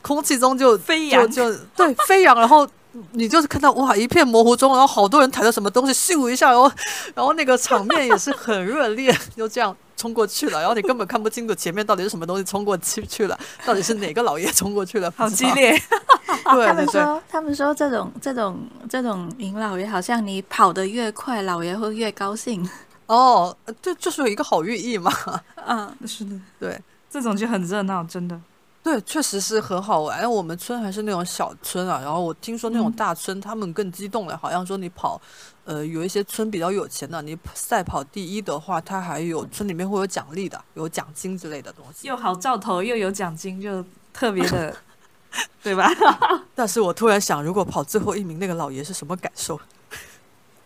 [0.01, 2.67] 空气中就飞扬就就对飞扬，然后
[3.11, 6.69] 你就是看到哇一片模糊中，然后好多人抬着什么东西咻一下，然后
[7.13, 15.29] 然后那个场面也是很热烈，就这样冲过去了，然后你根本看不清楚前面到底是什么东西冲过去去了，到底是哪个老爷冲过去了，好。
[15.29, 15.71] 激烈，
[16.51, 22.69] 对他们对对，说，他们说这种这种这种迎老爷，好像你跑得越快，老爷会越高兴。
[23.07, 25.11] 哦，这就是有一个好寓意嘛。
[25.67, 28.39] 嗯，是的，对，这种就很热闹，真的。
[28.83, 30.19] 对，确实是很好玩。
[30.19, 35.19] 哎我们村还是那种小村啊，然后我听说那种嗯大村他们更激动了，好像说你跑，
[35.63, 42.07] 呃，有一些村比较有钱的，你赛跑第一的话，他还有村里面会有奖励的，有奖金之类的东西。
[42.07, 44.75] 又好兆头，又有奖金，就特别的，
[45.63, 45.89] 对吧？
[46.53, 49.59] 但是我突然想，如果跑最后一名那个老爷是什么感受？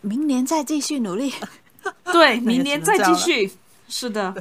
[0.02, 1.32] 明年再继续努力。
[2.12, 3.52] 对，明年再继续。
[3.88, 4.34] 是的，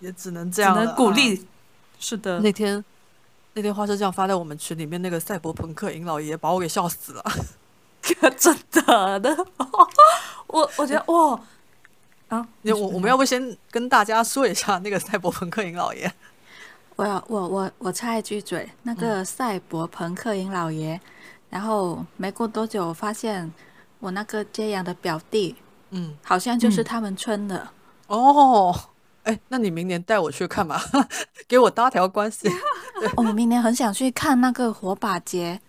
[0.00, 1.46] 也只能这样鼓啊励。
[1.98, 2.84] 是的，那天
[3.54, 7.24] 那天花生酱发在我们群里面，那个赛博朋克尹老爷把我给笑死了。
[8.36, 9.46] 真的的，
[10.48, 11.40] 我我觉得哇
[12.28, 16.12] 啊，你我我们要不先跟大家说一下那个赛博朋克尹老爷？
[16.96, 21.00] 我要我我我插一句嘴，那个赛博朋克尹老爷，
[21.48, 23.50] 然后没过多久，发现
[24.00, 25.56] 我那个揭阳的表弟
[25.90, 27.68] 嗯，好像就是嗯他们村的。
[28.06, 28.74] 哦，
[29.24, 30.82] 哎，那你明年带我去看吧，
[31.48, 32.48] 给我搭条关系
[33.16, 35.60] 我们明年很想去看那个火把节，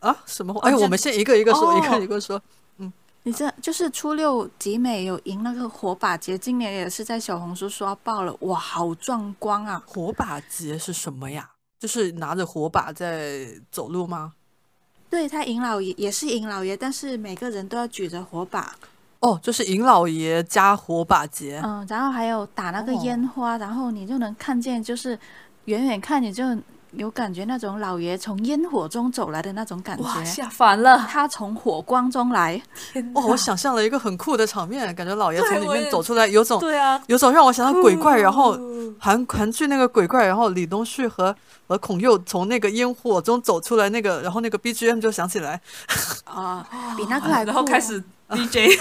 [0.00, 0.16] 啊？
[0.26, 0.52] 什么？
[0.60, 2.40] 哎，这我们先一个一个说，一哦个一个说。
[3.22, 9.82] 你这就是初六集美有赢那个火把节，今年也是在小红书刷爆了，哇，好壮观啊！
[9.86, 11.50] 火把节是什么呀？
[11.78, 14.32] 就是拿着火把在走路吗？
[15.10, 18.74] 对他尹老爷也是尹老爷，但是每个人都要举着火把，
[19.20, 21.60] 哦，就是尹老爷加火把节。
[21.62, 25.18] 嗯，然后还有打那个哦烟花，然后你就能看见，就是
[25.66, 26.44] 远远看你就
[26.92, 31.06] 有感觉那种老爷从烟火中走来的那种感，觉，吓烦了！
[31.08, 32.60] 他从火光中来，
[32.92, 41.34] 天哦，我想象了一个很酷的场面，感觉老爷从里面走出来，有种对啊，有种让我想到鬼怪，然后哦韩韩剧那个鬼怪，然后李东旭和
[41.68, 45.60] 和孔佑从那个烟火中走出来，那个然后那个 BGM 就响起来，
[46.24, 48.76] 啊、比那个还酷、然后开始 DJ，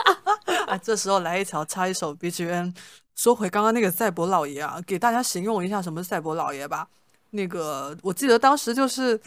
[0.68, 2.74] 啊，这时候来一条插一首 BGM。
[3.14, 6.86] 说回刚刚那个赛博老爷啊，给大家形容一下什么是赛博老爷吧。
[7.36, 9.20] 那个我记得当时就是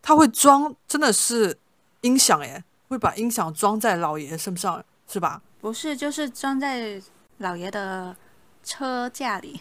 [0.00, 1.58] 他会装，真的是
[2.02, 5.42] 音响耶，会把音响装在老爷身上，是吧？
[5.60, 7.02] 不是，就是装在
[7.38, 8.14] 老爷的
[8.62, 9.60] 车架里。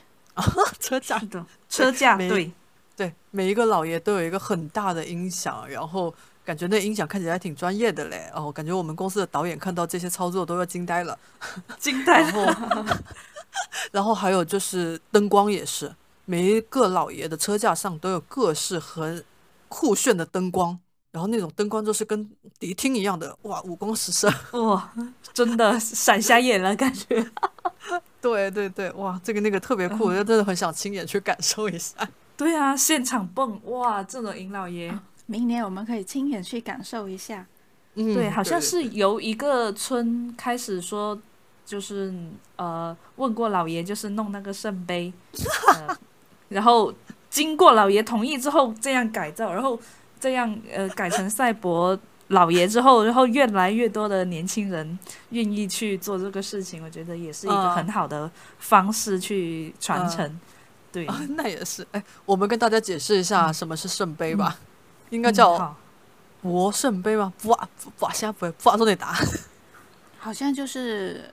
[0.82, 2.52] 车架的，车架没对，
[2.98, 8.30] 对，每一个老爷都有一个很大的音响，然后感觉那音响看起来还挺专业的嘞。
[8.36, 11.18] 哦，感觉我们公司的导演看到这些操作都要惊呆了。
[11.80, 12.54] 惊呆然了。
[12.54, 12.86] 后，
[13.94, 15.90] 然后还有就是灯光也是，
[16.26, 19.24] 每一个老爷的车架上都有各式很
[19.70, 20.78] 酷炫的灯光，
[21.12, 24.32] 然后那种灯光就是跟迪厅一样的，哇，五光十色。
[24.60, 24.92] 哇，
[25.34, 27.26] 真的闪瞎眼了，感觉。
[28.22, 31.96] 对对对，哇，这个那个特别酷，我就真的很想亲眼去感受一下。
[32.36, 34.94] 对啊，现场蹦哇，这种尹老爷，
[35.28, 37.46] 明年我们可以亲眼去感受一下。
[37.94, 41.18] 嗯，对，好像是由一个村开始说，
[41.66, 42.14] 就是
[42.58, 45.14] 呃问过老爷，就是弄那个圣杯，
[45.68, 45.98] 呃、
[46.50, 46.94] 然后
[47.30, 49.80] 经过老爷同意之后这样改造，然后
[50.20, 51.98] 这样呃改成赛博
[52.30, 54.98] 老爷之后，然后越来越多的年轻人
[55.30, 58.30] 愿意去做这个事情，我觉得也是一个嗯很好的
[58.60, 60.40] 方式去传嗯承。
[60.92, 61.86] 对，啊， 那也是。
[61.92, 64.58] 哎，我们跟大家解释一下什么是圣杯吧，
[65.10, 65.78] 应该嗯叫好
[66.42, 67.34] 博圣杯吧？
[67.42, 69.14] 不啊不啊，现在不不啊，都得答。
[70.20, 71.30] 好像就是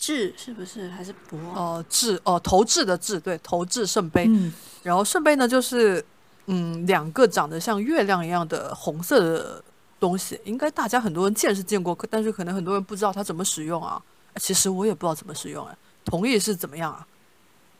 [0.00, 0.88] 智，是不是？
[0.88, 1.38] 还是博？
[1.54, 4.24] 哦，制哦，投掷的掷，对，投掷圣杯。
[4.26, 4.50] 嗯，
[4.82, 6.02] 然后圣杯呢，就是
[6.46, 9.62] 嗯，两个长得像月亮一样的红色的
[10.00, 14.02] 东西，应该大家很多人见是见过，可但是可能很多人不知道它怎么使用啊。
[14.36, 17.06] 其实我也不知道怎么使用哎、同意是怎么样啊？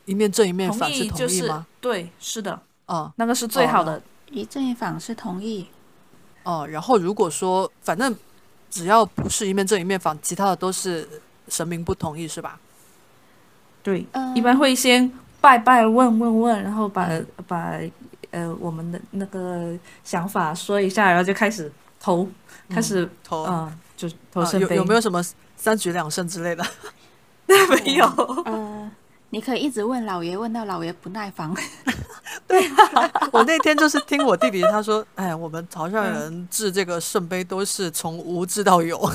[0.04, 1.66] 一面正一面反是意就是同意吗？
[1.80, 4.02] 对，是的，啊那个是最好哦的。
[4.30, 5.66] 一正一反是同意。
[6.42, 8.14] 哦、然后如果说反正
[8.70, 11.08] 只要不是一面正一面反，其他的都是
[11.50, 12.58] 神明不同意是吧？
[13.82, 15.10] 对，嗯一般会先
[15.40, 17.08] 拜拜问问问，然后把
[17.46, 17.78] 把
[18.30, 22.28] 呃我们的那个想法说一下，然后就开始投，
[22.68, 24.76] 开始投嗯、呃就投啊有圣杯。
[24.76, 25.22] 有没有什么
[25.56, 26.64] 三局两胜之类的？
[27.48, 28.06] 没有？
[28.44, 28.90] 呃，
[29.30, 31.52] 你可以一直问老爷，问到老爷不耐烦。
[32.46, 32.70] 对
[33.32, 39.10] 我那天就是听我弟弟他说，哎，我们潮汕人制这个圣杯都是从无制到有。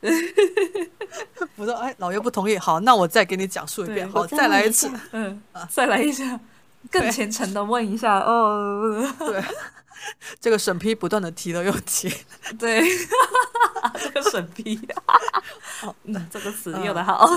[1.56, 4.90] 我说，哎，老爷不同意，好，那我再给你讲述一遍，好，再再来一次。
[5.12, 6.38] 嗯，再来一下，
[6.90, 9.06] 更虔诚的问一下哦。
[9.18, 9.44] 对，
[10.40, 12.12] 这个审批不断的提了又提。
[12.58, 12.82] 对，
[14.02, 14.80] 这个审批，
[16.04, 17.28] 嗯，这个词用的好。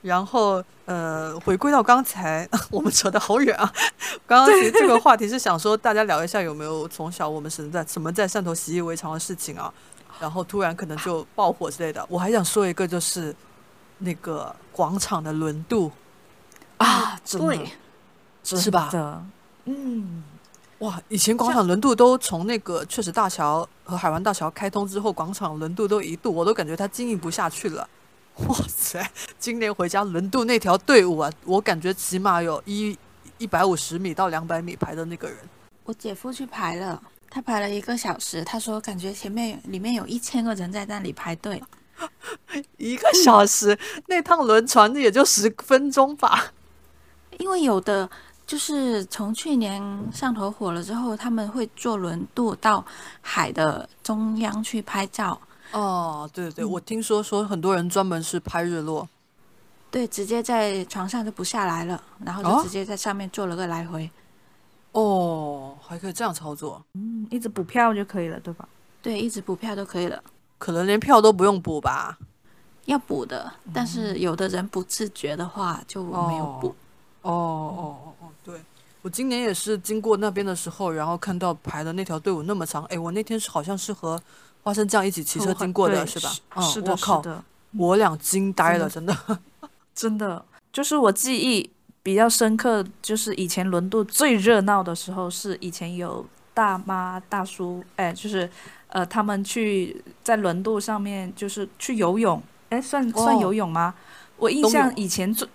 [0.00, 3.70] 然后，呃，回归到刚才，我们扯得好远啊。
[4.26, 9.74] 刚刚其实这个话题是想说，大家聊一下有没有从小我们是在什么在汕头习以为常的事情啊，
[10.20, 12.04] 然后突然可能就爆火之类的。
[12.08, 13.34] 我还想说一个，就是
[13.98, 15.90] 那个广场的轮渡，
[16.78, 17.68] 啊，真的对，
[18.42, 19.24] 是吧的，
[19.64, 20.22] 嗯，
[20.78, 27.88] 哇，以前广场轮渡都从那个确实大桥和海湾大桥开通之后，广场轮渡都一度我都感觉它经营不下去了。
[28.46, 32.96] 哇塞，今年回家轮渡那条队伍啊，我感觉起码有一
[33.38, 35.36] 一百五十米到两百米排的那个人。
[35.84, 41.62] 我姐夫去排了，他排了一个小时，他说感觉前面里面有一千个人在那里排队。
[42.78, 46.52] 一个小时，那趟轮船也就十分钟吧。
[47.38, 48.08] 因为有的
[48.46, 52.84] 就是从去年上头火了之后，他们会坐轮渡到
[53.20, 55.40] 海的中央去拍照，
[55.72, 59.08] 哦，对对，我听说说很多人专门是拍日落。
[59.90, 64.04] 对，直接在床上就不下来了，然后哦就直接在上面坐了个来回。
[64.04, 64.10] 哦，
[65.80, 68.68] 还可以这样操作，嗯，一直补票就可以了，对吧？
[69.02, 70.22] 对，一直补票都可以了，
[70.58, 72.18] 可能连票都不用补吧？
[72.86, 76.74] 要补的，但是有的人不自觉的话就没有补。
[77.22, 78.60] 哦哦哦哦，对，
[79.02, 84.20] 我今年也是经过那边的时候，然后看到排的那条队伍那么长，哎，我那天是好像是和
[84.62, 86.28] 花生酱一起骑车经过的，是吧？
[86.30, 87.44] 是嗯，是的，我靠是，的，
[87.76, 89.14] 我俩惊呆了，真的。
[89.94, 91.68] 真的，就是我记忆
[92.08, 98.48] 比较深刻，就是以前轮渡最热闹的时候，是以前有大妈大叔，哎，就是
[98.86, 103.94] 呃，他们去在轮渡上面就是去游泳，哎，算算哦游泳吗？
[104.38, 105.46] 我印象以前坐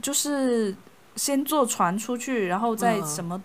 [0.00, 0.72] 就是
[1.16, 3.42] 先坐船出去，然后在嗯什么、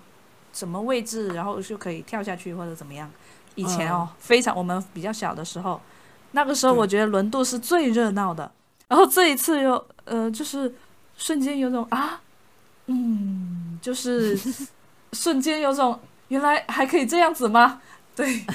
[0.53, 3.09] 什么位置，然后就可以跳下去或者怎么样。
[3.55, 5.81] 以前嗯哦，非常我们比较小的时候，
[6.33, 8.51] 那个时候我觉得轮渡是最热闹的。
[8.87, 10.71] 然后这一次又呃，就是
[11.17, 12.21] 瞬间有种啊，
[12.91, 14.37] 嗯，就是
[15.13, 17.81] 瞬间有种原来还可以这样子吗？
[18.15, 18.45] 对，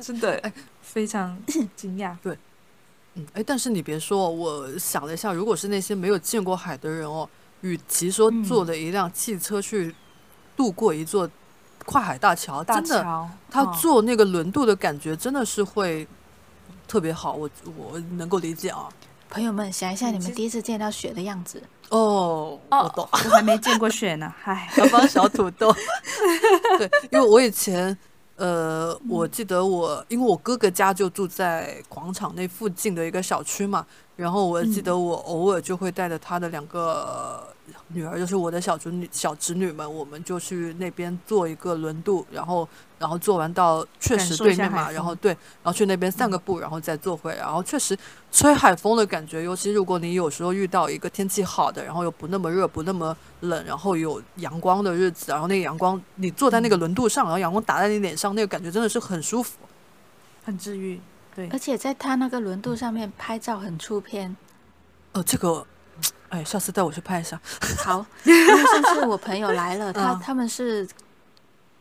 [0.00, 1.36] 真的 非常
[1.74, 2.14] 惊讶。
[2.22, 2.36] 对
[3.14, 7.28] 嗯，哎，但是你别说，我想了一下，如果是那些没有见过海的人哦，
[7.62, 9.94] 与其说嗯坐了一辆汽车去
[10.56, 11.28] 渡过一座
[11.86, 16.06] 跨海大桥，大真的，桥，他哦坐那个轮渡的感觉真的是会
[16.86, 18.88] 特别好，我我能够理解啊。
[19.28, 23.08] 朋友们，想一下你们第一次见到雪的样子，哦，我哦懂。
[23.12, 25.72] 我还没见过雪呢， 嗨，小帮小土豆。
[26.78, 27.96] 对，因为我以前，
[28.36, 33.84] 呃，我记得我，因为我哥哥家就住在广场那附近的一个小区嘛，
[34.16, 37.46] 然后我记得我偶尔就会带着他的两个
[37.88, 42.68] 女儿，就是我的小侄女、小侄女们，我们就去那边坐一个轮渡，然后。
[43.00, 47.96] 然后坐完到确实对面嘛，然后对，然后去那边散个步，然后再坐回来，然后确实
[48.30, 59.56] 吹海风的感觉，尤其如果你有时候遇到一个天气好的，然后又不那么热、不那么冷，然后有阳光的日子，然后那个阳光，你坐在那个轮渡上，然后阳光打在你脸上，那个感觉真的是很舒服。
[60.44, 61.00] 很治愈。
[61.34, 64.36] 对而，且在他那个轮渡上面拍照很出片。
[65.12, 65.66] 呃，这个，
[66.30, 67.40] 哎，下次带我去拍一下。
[67.84, 70.20] 好， 因为上次我朋友来了，他嗯。
[70.20, 70.88] 他们是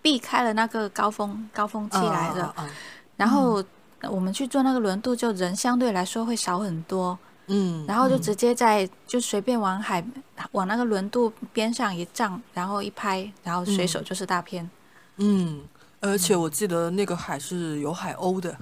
[0.02, 2.56] 避开了那个高峰高峰期来的，
[3.16, 3.64] 然后
[4.04, 10.04] 我们去坐那个轮渡，就人相对来说会少很多，嗯，嗯然后就直接在就随便往海
[10.54, 14.68] 往那个轮渡边上一站，然后一拍，然后随手就是大片。
[15.18, 15.62] 嗯，
[16.00, 18.58] 而且我记得那个海是有海鸥的，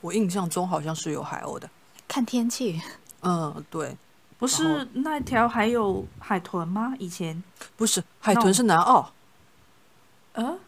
[0.00, 1.68] 我印象中好像是有海鸥的。
[2.06, 2.80] 看天气，
[3.22, 3.96] 嗯，对，
[4.38, 6.94] 不是那条还有海豚吗？
[6.98, 7.42] 以前，
[7.76, 9.12] 不是海豚是南澳，
[10.32, 10.58] 呃，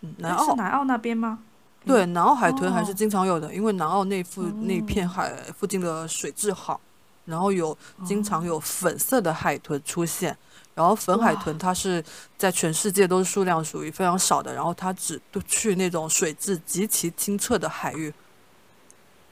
[0.00, 1.38] 嗯，南澳是南澳那边吗？
[1.86, 6.80] 对，南澳海豚还是哦经常有的，因为南澳那附那片哦海附近的水质好，
[7.24, 10.36] 然后有经常有粉色的海豚出现。
[10.74, 12.04] 然后粉海豚它是
[12.36, 18.14] 在全世界都是数量属于非常少的，然后它只都去那种水质极其清澈的海域。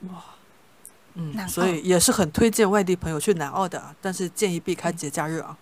[0.09, 0.24] 哇，
[1.16, 5.57] 嗯，南所以也是很推荐外地朋友去南澳的啊，但是建议避开嗯节假日啊。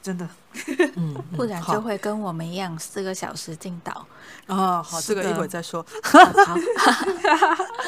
[0.00, 0.26] 真的，
[1.36, 4.06] 不然就会跟我们一样四个小时进岛。
[4.46, 5.84] 啊，好，这个一会儿再说。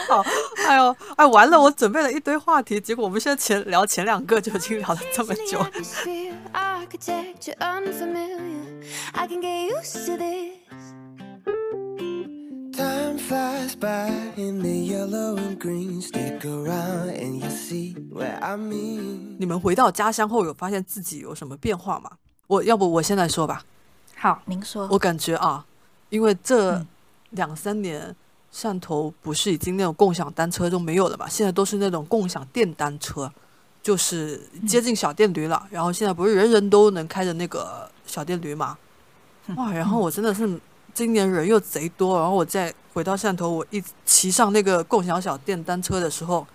[0.09, 0.23] 好，
[0.67, 5.65] 哎呦，哎，完了，我准备了一堆话题，结果我们现在前聊前两个就已经聊了这么久
[12.81, 16.01] Time flies by in the yellow and green.
[16.01, 19.37] Stick around and you see where I mean.
[19.39, 22.13] 你们回到家乡后有发现自己有什么变化吗？
[22.47, 23.63] 我要不我现在说吧，
[24.17, 25.67] 好，您说我感觉啊，
[26.09, 26.87] 因为这嗯
[27.31, 28.17] 两三年
[28.51, 33.31] 汕头不是已经那种共享单车都没有了嘛，现在都是那种共享电单车，
[33.83, 35.69] 就是接近小电驴了。
[35.71, 38.79] 然后现在不是人人都能开着那个小电驴嘛？
[39.57, 39.71] 哇！
[39.71, 40.59] 然后我真的是
[40.95, 46.47] 今年人又贼多，然后我再回到汕头，我一骑上那个共享小电单车的时候，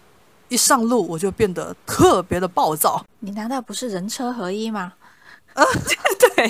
[0.49, 3.03] 一上路我就变得特别的暴躁。
[3.19, 4.93] 你难道不是人车合一吗？
[5.55, 6.47] 对，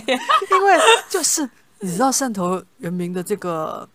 [0.51, 0.79] 因为
[1.09, 1.47] 就是
[1.79, 3.87] 你知道汕头人民的这个，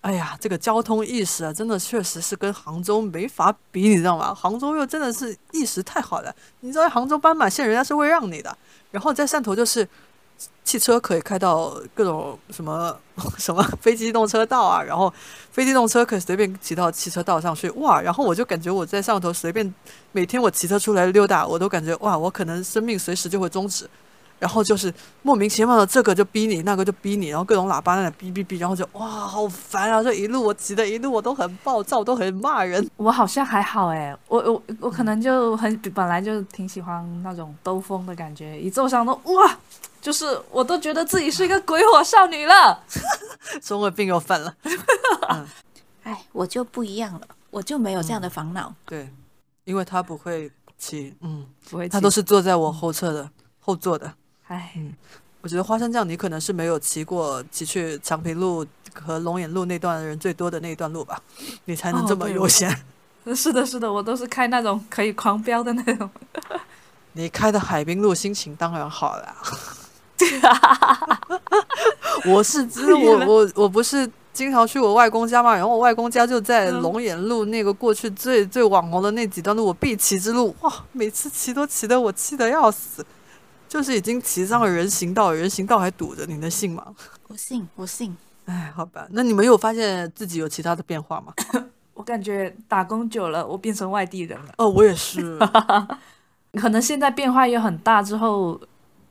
[0.00, 4.34] 哎呀，这个交通意识啊，真的确实是跟杭州没法比，你知道吗？
[4.34, 8.56] 杭州又真的是意识太好了，你知道杭州斑马线人家是会让你的，
[8.90, 9.88] 然后在汕头就是。
[10.64, 12.96] 汽车可以开到各种什么
[13.38, 15.12] 什么非机动车道啊，然后
[15.52, 18.00] 非机动车可以随便骑到汽车道上去，哇！
[18.00, 19.72] 然后我就感觉我在上头随便
[20.12, 23.88] 每天我骑车出来溜达，我都感觉哇，我可能生命随时就会终止。
[24.44, 24.92] 然后就是
[25.22, 30.02] 莫名其妙的这个就逼你，那个就逼你，然后各种喇叭在那哔哔哔，然后就哇，好烦啊！
[30.02, 32.86] 这一路我骑的一路我都很暴躁，都很骂人。
[32.98, 39.58] 我好像还好哎，我我我可能就很本来就挺喜欢那种兜风的感觉，一坐上都哇，
[40.02, 42.84] 就是我都觉得自己是一个鬼火少女了。
[43.64, 44.54] 中二病又犯了。
[46.04, 48.74] 哎，我就不一样了，我就没有这样的烦恼。
[48.84, 49.08] 对，
[49.64, 54.12] 因为他不会骑，嗯，不会骑，他都是坐在我后侧的后座的。
[54.48, 54.74] 哎，
[55.40, 58.64] 我觉得花生酱你可能是没有骑过骑去长平路
[58.94, 61.20] 和龙眼路那段人最多的那一段路吧，
[61.66, 62.70] 你才能这么悠闲。
[63.34, 66.10] 是的，是的，我都是开那种可以狂飙的那种。
[67.12, 69.34] 你开的海滨路心情当然好了。
[72.26, 83.04] 我是我我我不是经常去我外公家嘛，然后我外公家就在嗯龙眼路那个过去最最网红的那几段路，我必骑之路，哇，每次骑都骑得我气得要死，
[83.74, 86.86] 就是已经骑上了人行道，人行道还堵着，你能信吗？
[87.26, 88.16] 我信，我信。
[88.44, 91.32] 哎，好吧，那你们有发现自己有其他的变化吗？
[91.94, 94.54] 我感觉打工久了，我变成外地人了。
[94.58, 95.36] 哦，我也是，
[96.54, 98.60] 可能现在变化也很大，之后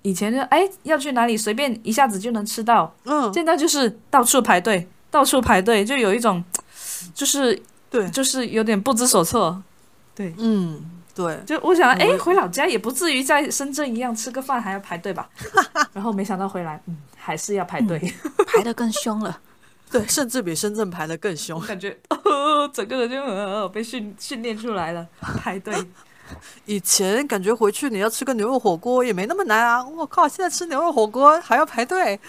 [0.01, 6.41] 以前就哎要去哪里随便一下子就能吃到，嗯，现在就是到处排队，到处排队，就有一种
[7.13, 9.61] 就是对，就是有点不知所措。
[10.15, 15.29] 对，嗯，对，就我想哎回老家也不至于在深圳一样吃个饭还要排队吧，
[15.93, 17.99] 然后没想到回来嗯还是要排队，
[18.47, 19.39] 排得更凶了。
[19.91, 21.61] 对，甚至比深圳排的更凶。
[21.61, 25.75] 感觉哦整个人就呃被训训练出来了，排队。
[26.65, 29.85] 以前感觉回去你要吃个牛肉火锅也没那么难啊！
[29.85, 32.19] 我靠，现在吃牛肉火锅还要排队。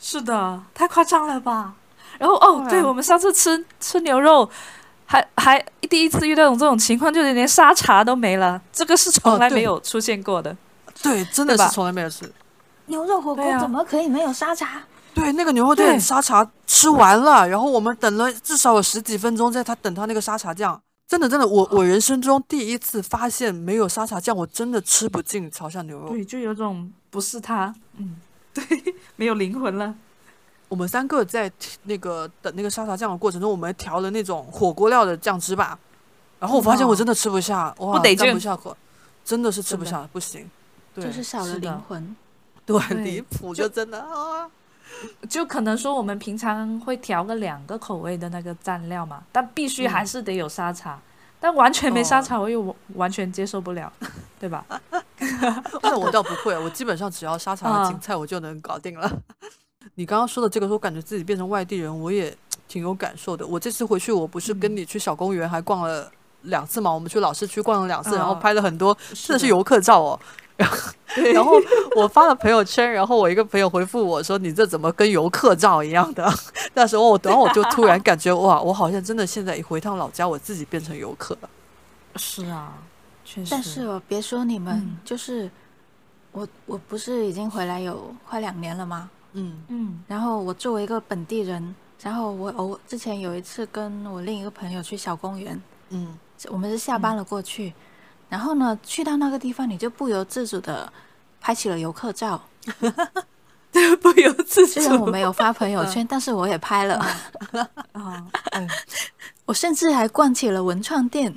[0.00, 1.74] 是的，太夸张了吧？
[2.18, 4.50] 然后哦，对我们上次吃吃牛肉，
[5.10, 10.54] 还还第一次遇到这种情况，就是连沙茶都没了，这个是从来没有出现过的。
[11.02, 12.30] 对，真的是从来没有吃。
[12.86, 14.82] 牛肉火锅怎么可以没有沙茶？
[15.14, 20.78] 对，那个牛肉店对沙茶吃完了，然后我们等了至少有十几分钟，在他等他那个沙茶酱。
[21.06, 26.10] 真的，真的，我我人生中第一次发现没有沙茶酱，我真的吃不进潮汕牛肉。
[26.10, 28.16] 对，就有种不是他，嗯，
[28.52, 28.62] 对，
[29.16, 29.94] 没有灵魂了。
[30.68, 31.50] 我们三个在
[31.84, 35.78] 那个等那个沙茶酱的过程中，我们调了那种火锅料的酱汁吧，
[36.38, 38.76] 然后我发现我真的吃不下，哇，不得劲不下口，
[39.24, 40.48] 真的是吃不下，不行。
[40.94, 42.16] 对，就是少了灵魂。
[42.66, 44.50] 对，对离谱，就真的啊。
[45.28, 50.98] 就可能说我们平常会调个两个口味的那个蘸料嘛，但必须还是得有沙茶。
[51.40, 53.92] 但完全没沙茶，我又完全接受不了，
[54.40, 54.64] 对吧？
[55.82, 59.08] 那我倒不会，我基本上只要沙茶和芹啊菜我就能搞定了。
[59.94, 63.46] 你刚刚说的这个，我感觉自己变成外地人，我也挺有感受的。
[63.46, 66.10] 我这次回去，我不是跟你去小公园还逛了
[66.42, 66.90] 两次嘛？
[66.90, 70.20] 我们去老市区逛了两次，然后啊拍了很多，真的是游客照哦。
[70.58, 70.92] 然后，
[71.34, 71.52] 然后
[71.94, 76.28] 我发了朋友圈，然后我一个朋友回复我说：“你这怎么跟游客照一样的？”
[76.74, 81.50] 那时候我，然后我就突然感觉哇，我好像真的现在一回趟老家，我自己变成游客了。
[82.16, 82.74] 是啊，
[83.24, 83.50] 确实。
[83.52, 85.48] 但是哦，别说你们，嗯就是
[86.32, 89.08] 我，我不是已经回来有快两年了吗？
[89.32, 89.62] 嗯。
[89.68, 90.02] 嗯。
[90.06, 95.60] 然后我作为一个本地人，然后我偶之前有一次跟我另一个朋友去小公园，
[95.90, 96.18] 嗯，
[96.48, 97.72] 我们是下班了过去，
[98.28, 100.92] 然后呢，去到那个地方，你就不由自主的
[101.40, 102.42] 拍起了游客照。
[104.00, 104.72] 不由自主。
[104.80, 106.96] 虽然我没有发朋友圈，但是我也拍了。
[107.92, 108.26] 啊，
[109.44, 111.32] 我甚至还逛起了文创店。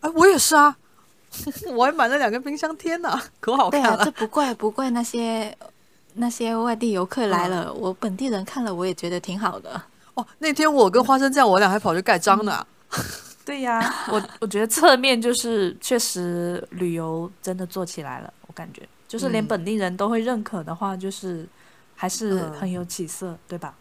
[0.00, 0.76] 哎，我也是啊，
[1.74, 4.04] 我还买了两个冰箱贴呢，可好对啊，看了。
[4.04, 5.56] 这不怪不怪那些
[6.16, 9.80] 那些外地游客来了，我本地人看了我也觉得挺好的。
[10.14, 12.66] 哦，那天我跟花生酱，我俩还跑去盖章呢。
[13.44, 13.78] 对呀，
[14.10, 21.46] 我我觉得侧面就是确实旅游真的做起来了，我感觉就是连嗯本地人都会认可的话，就是
[21.94, 23.74] 还是嗯很有起色，对吧？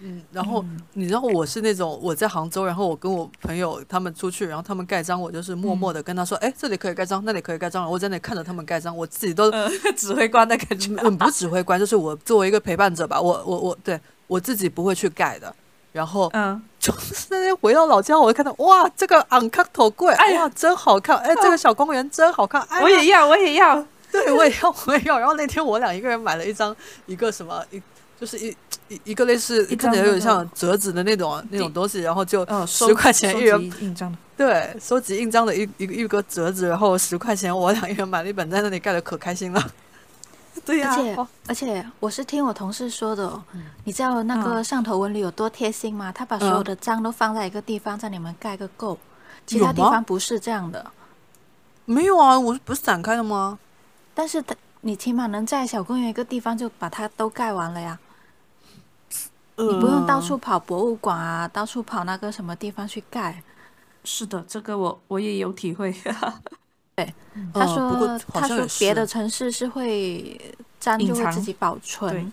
[0.00, 10.94] 嗯，然后嗯你知道我是那种我在杭州，然后我跟我朋友他们出去，然后他们盖章，我就是默默的跟他说，哎、这里可以盖章，那里可以盖章，然后我在那里看着他们盖章，我自己都呃， 指挥官的感觉。
[11.02, 15.52] 嗯不是指挥官，就是我作为一个陪伴者吧，我我我对我自己不会去盖的。
[15.90, 21.16] 然后嗯， 就是那天回到老家，我就看到哇，这个昂卡头柜，哎呀，真好看！
[21.18, 22.60] 哎，这个小公园真好看！
[22.70, 23.84] 哎，我也要，我也要。
[24.12, 25.18] 对，我也要，我也要。
[25.18, 26.76] 然后那天我俩一个人买了一张
[27.06, 27.82] 一个什么一。
[28.20, 28.56] 就是一
[28.88, 39.62] 一一个类似一看起来有点像折纸的那种那种东西，然后就呃，十块钱一人印章的，对，收集印章的一一个一个折纸，然后十块钱，我俩一人买了一本，在那里盖的可开心了。
[40.64, 43.40] 对呀、而且哦而且我是听我同事说的哦，
[43.84, 46.10] 你知道那个嗯上头文旅有多贴心吗？
[46.10, 48.98] 他把所有嗯的章都放在一个地方，在你们盖个够，
[49.46, 50.84] 其他地方不是这样的。
[51.84, 53.58] 没有啊，我不是展开的吗？
[54.12, 57.98] 但是他你起码能在小公园一个地方就把它都盖完了呀，
[59.58, 63.42] 你你不用到处跑博物馆啊，到处跑那个什么地方去盖。
[64.04, 65.94] 是的，这个我我也有体会。
[66.96, 67.14] 对
[67.52, 70.40] 他说，他说别的城市是会
[70.80, 71.16] 章隐藏。
[71.16, 72.32] 就会自己保存，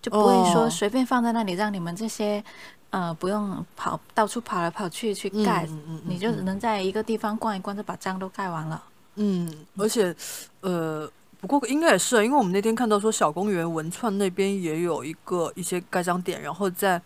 [0.00, 0.70] 就不会说哦。
[0.70, 2.42] 随便放在那里，让你们这些
[2.90, 6.44] 呃不用跑到处跑来跑去去嗯盖，嗯嗯你就嗯。
[6.44, 8.82] 能在一个地方逛一逛，就把章都盖完了。
[9.16, 10.14] 嗯，而且
[10.60, 11.10] 呃，
[11.46, 17.00] 不过应该也是啊，因为我们那天看到说小公园文创那边也有一个一些盖章点，然后在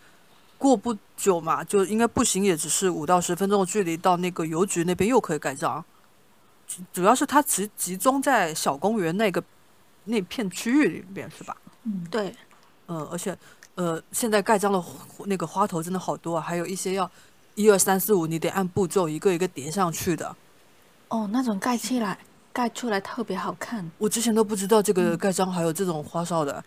[0.57, 5.83] 过不久嘛，就应该步行也只是五到十分钟的距离，到那个邮局那边又可以盖章。
[6.67, 9.43] 主主要是它集集中在小公园那个
[10.05, 11.55] 那片区域里边，是吧？
[11.83, 12.33] 嗯，对，
[12.87, 13.37] 嗯，而且
[13.75, 14.83] 呃，现在盖章的
[15.25, 17.09] 那个花头真的好多啊，还有一些要
[17.53, 20.35] 一二三四五，你得按步骤一个一个叠上去的。
[21.09, 22.17] 哦，那种盖起来
[22.53, 23.89] 盖出来特别好看。
[23.97, 26.63] 我之前都不知道这嗯个盖章还有这种花哨的。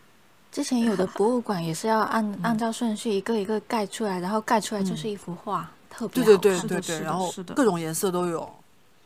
[0.50, 6.40] 之前有的博物馆也是要按按照顺序一个一个盖出来，然后盖出来就是一幅画，特别对好看。
[6.40, 8.48] 对对对对，然后各种颜色都有，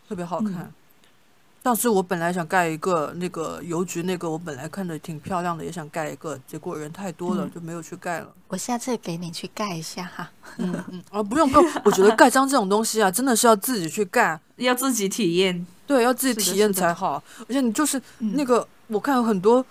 [0.09, 0.71] 特别好看。
[1.63, 8.29] 嗯上次我本来想盖一个那个邮局那个，我本来看着挺漂亮的，也想盖一个，结果人太多了，嗯就没有去盖了。
[8.47, 10.31] 我下次给你去盖一下哈。
[10.57, 15.67] 嗯嗯，啊不用不用，我觉得盖章这种东西啊，真的是要自己去盖， 要自己体验。
[15.87, 17.23] 对，要自己体验才好。
[17.49, 19.63] 而且你就是嗯那个，我看有很多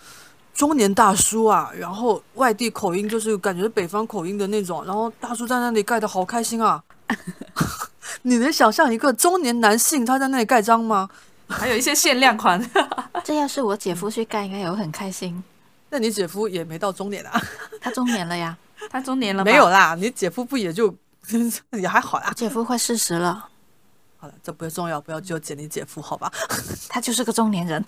[0.53, 6.83] 中年大叔啊，然后外地口音就是感觉北方口音的那种，然后大叔在那里盖的好开心啊。
[8.23, 11.09] 你能想象一个中年男性他在那里盖章吗？
[11.49, 12.59] 还有一些限量款，
[13.23, 15.43] 这要是我姐夫去盖，应该也会很开心。
[15.89, 17.41] 那你姐夫也没到中年啊？
[17.79, 18.57] 他中年了呀，
[18.89, 20.93] 他中年了吧没有啦，你姐夫不也就
[21.79, 22.33] 也还好啦我。
[22.33, 23.47] 姐夫快四十了，
[24.17, 26.31] 好了，这不重要，不要纠结你姐夫，好吧？
[26.89, 27.83] 他就是个中年人。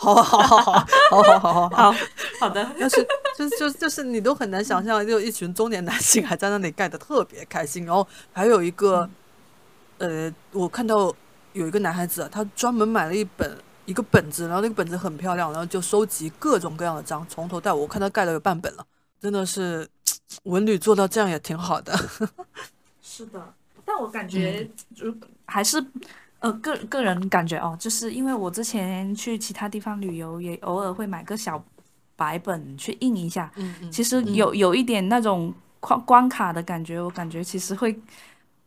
[0.00, 1.92] 好好好好好好好好好。
[1.92, 1.94] 好
[2.40, 3.06] 好的，要是
[3.38, 9.08] 就是就就是你都很难想象，就一群中年男性还在那里盖的特别开心，然后还有一个，
[9.98, 11.14] 呃，我看到
[11.52, 18.86] 有一个男孩子啊，他专门买了一本一个本子，然后那个本子很漂亮，然后就收集各种各样的章，从头到尾，我看他盖了有半本了，
[19.20, 19.88] 真的是
[20.44, 21.92] 文旅做到这样也挺好的。
[23.02, 25.14] 是的，但我感觉就
[25.46, 25.84] 还是
[26.38, 31.62] 呃个个人感觉哦，就是因为我之前去其他地方旅游，也偶尔会买个小
[32.16, 37.98] 白本去印一下，嗯嗯其实有有一点那种关关卡的感觉，我感觉其实会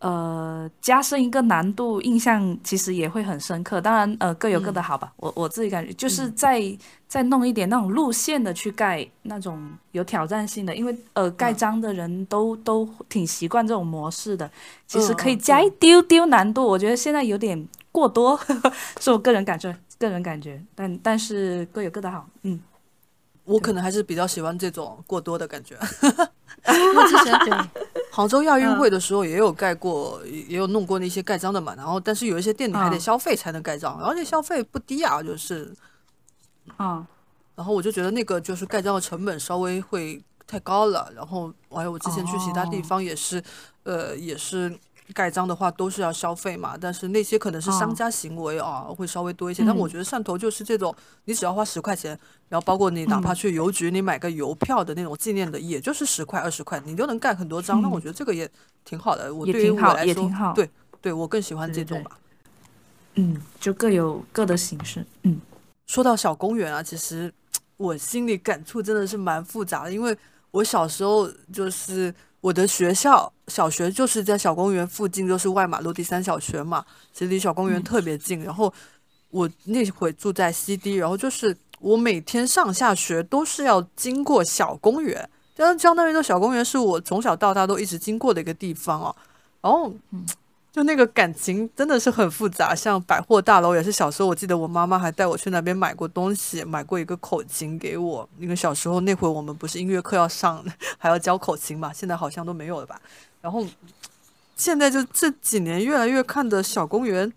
[0.06, 3.82] 呃加深一个难度，印象其实也会很深刻。
[3.82, 6.62] 当然呃各有各的好吧，我我自己感觉就是再、
[7.08, 14.48] 再弄一点那种路线的去盖那种有挑战性的，因为呃盖章的人都、都挺习惯这种模式的，
[14.86, 18.40] 其实可以加一丢丢难度，我觉得现在有点过多，
[19.02, 19.76] 是我个人感觉。
[19.98, 22.60] 个人感觉，但但是各有各的好，嗯，
[23.46, 25.74] 我可能还是比较喜欢这种过多的感觉。
[26.68, 31.76] 因为之前对，杭州亚运会的时候也有盖过，也也有弄过那些盖章的嘛。
[31.76, 35.74] 然后，但是有一些店里还得嗯消费才能盖章，而且消费不低啊，就是。
[36.78, 37.06] 啊，
[37.56, 41.12] 然后我就觉得那个就是盖章的成本稍微会太高了。
[41.14, 43.44] 然后还有我之前去其他地哦方也是，
[43.84, 44.74] 呃，也是
[45.14, 49.64] 盖章的话都是要消费嘛，但是那些可能是商哦家行为啊，会稍微多一些。
[49.64, 50.94] 但嗯我觉得汕头就是这种，
[51.26, 52.18] 你只要花十块钱，
[52.50, 57.82] 然后包括你哪怕嗯去邮局，你买个邮票的那种纪念的，也就是十块二十块，你就能盖很多章。
[57.82, 58.50] 那嗯我觉得这个也
[58.84, 59.34] 挺好的。
[59.34, 60.70] 我对于我来说对
[61.02, 62.18] 对，我更喜欢这对对对种吧。
[63.16, 65.40] 嗯，就各有各的形式，嗯
[65.86, 67.32] 说到小公园啊，其实
[67.78, 70.18] 我心里感触真的是蛮复杂的，因为
[70.52, 72.14] 我小时候就是
[72.46, 78.44] 我的学校小学就是在小公园附近，就是外马路第三小学嘛，其实离小公园嗯特别近。
[78.44, 78.72] 然后
[79.32, 89.16] 我那会住在西堤，然后就是我每天上下学都是要经过小公园，但相当于说小公园是我从小到大都一直经过的一个地方哦。
[89.62, 89.92] 然后
[90.76, 98.28] 就那个感情真的是很复杂，像百货大楼也是小时候，我记得我妈妈还带我去那边买过东西，买过一个口琴给我。
[98.38, 100.62] 因为小时候那会儿我们不是音乐课要上，
[100.98, 103.00] 还要教口琴嘛，现在好像都没有了吧。
[103.40, 103.66] 然后
[104.58, 107.32] 现在就这几年越来越看的小公园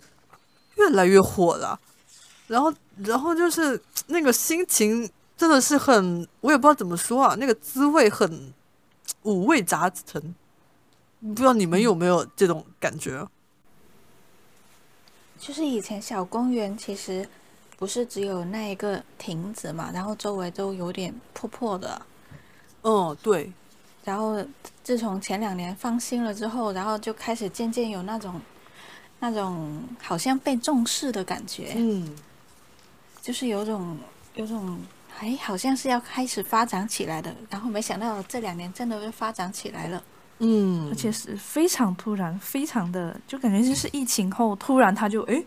[0.74, 1.78] 越来越火了，
[2.48, 2.74] 然后
[3.04, 8.52] 然后就是那个心情真的是很，我也不知道怎么说啊，那个滋味很
[9.22, 10.34] 五味杂陈，
[11.20, 13.26] 不知道你们有没有这种感觉？
[15.38, 17.28] 就是以前小公园其实
[17.76, 22.02] 不是只有那一个亭子嘛，然后周围都有点破破的。
[22.82, 23.52] 嗯，对，
[24.04, 24.44] 然后
[24.82, 28.40] 自从前两年放新了之后，然后就开始渐渐有那种
[29.20, 32.16] 那种好像被重视的感觉，嗯，
[33.22, 33.96] 就是有种
[34.34, 34.78] 有种
[35.20, 37.34] 哎，好像是要开始发展起来的。
[37.50, 40.02] 然后没想到这两年真的就发展起来了。
[40.40, 45.42] 嗯，而且是非常突然，非常的就感觉就是疫情后突然他就哎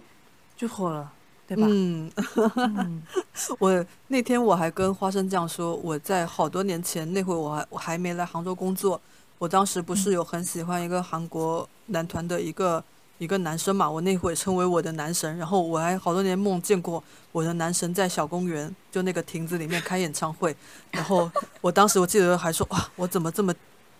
[0.57, 1.09] 就火了，
[1.47, 1.65] 对吧？
[1.69, 2.11] 嗯，
[2.57, 3.01] 嗯
[3.57, 8.99] 我那天我还跟花生酱说，我在好多年前那会我还我还没来杭州工作，
[9.37, 12.83] 我当时不是有很喜欢一个韩国男团的一个
[13.17, 20.53] 一个男生嘛，我那会称为我的男神，然后我还好多年梦见过我的男神在小公园就那个亭子里面开演唱会，
[20.91, 21.31] 然后
[21.61, 23.53] 我当时我记得还说哇，我怎么这么。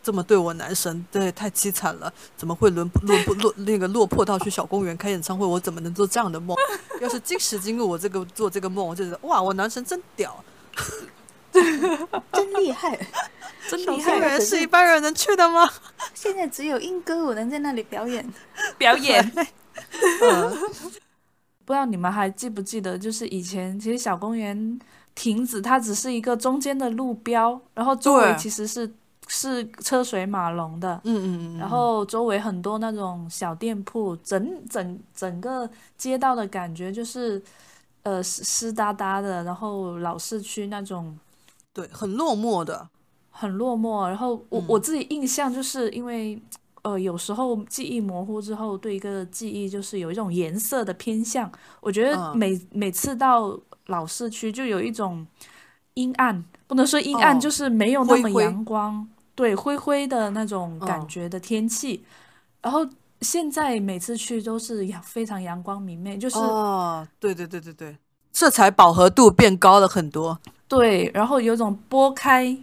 [0.03, 2.11] 这么对我男神，对，太凄惨了！
[2.35, 5.45] 怎么会沦落落落那个落魄到去小公园开演唱会？
[5.45, 6.57] 我怎么能做这样的梦？
[6.99, 10.43] 要是今时今日我这个做这个梦，我就觉得哇，我男神真屌，
[11.51, 12.97] 真厉害！
[13.69, 15.69] 真厉小公害，园是一般人能去的吗？
[16.13, 18.27] 现在只有英歌舞能在那里表演。
[18.77, 19.31] 表演。
[20.21, 20.57] 嗯
[21.63, 24.79] 不知道你们还记不记得，就是以前其实小公园
[25.13, 28.91] 亭子它只是一个中间的路标，然后周围其实是
[29.33, 35.67] 是车水马龙的，嗯嗯嗯，然后周围很多那种小店铺，整整整个
[35.97, 37.41] 街道的感觉就是
[38.03, 41.17] 呃湿湿哒哒的，然后老市区那种
[41.71, 42.89] 对，很落寞的，
[43.29, 44.05] 很落寞。
[44.05, 44.65] 然后我、嗯。
[44.67, 46.39] 我自己印象就是因为
[46.81, 51.49] 呃有时候记忆模糊之后，对一个记忆就是有一种颜色的偏向。
[51.79, 52.37] 我觉得嗯。
[52.37, 55.25] 每、每次到老市区就有一种
[55.93, 57.39] 阴暗，不能说阴暗，哦。
[57.39, 59.07] 就是没有那么阳光，
[59.41, 62.03] 对灰灰的那种感嗯觉的天气。
[62.61, 62.87] 然后
[63.21, 67.97] 现在每次去都是阳非常阳光明媚，就是、哦，对对对对对，
[68.31, 72.55] 色彩饱和度变高了很多，对，然后有种拨开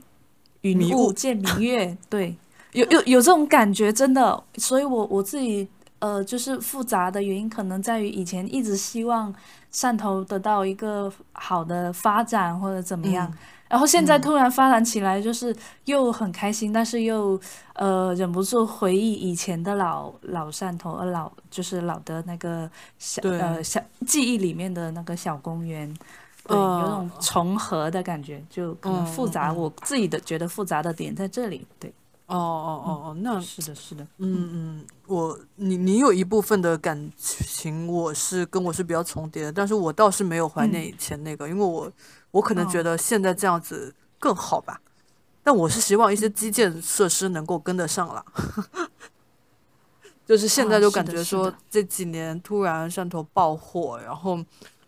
[0.60, 2.36] 云雾雾见明月，对，
[2.74, 4.40] 有有有这种感觉，真的。
[4.56, 5.66] 所以我我自己
[5.98, 9.34] 呃，就是复杂的原因，可能在于以前一直希望
[9.72, 13.38] 汕头得到一个好的发展或者怎么样，嗯
[13.68, 15.54] 然后现在嗯突然发展起来，就是
[15.84, 17.40] 又很开心，但是又
[17.74, 25.94] 呃忍不住回忆以前的老老汕头，呃老就是老的那个小呃小记忆里面的那个小公园。
[26.44, 29.52] 对，嗯有种重合的感觉，就可能复杂。
[29.52, 31.66] 我自己的觉得复杂的点在这里。
[31.78, 31.92] 对，
[32.24, 34.02] 哦哦哦哦，那是的，是的。
[34.16, 41.92] 嗯嗯，我你你有一部分的感情，我是跟我是比较重叠的，但是我倒是没有怀念嗯以前那个，因为我
[42.30, 44.80] 我可能觉哦得现在这样子更好吧，
[45.42, 48.24] 但我是希望一些基建设施能够跟得上了。
[50.26, 54.36] 就是现在啊就感觉说这几年突然汕头爆火，然后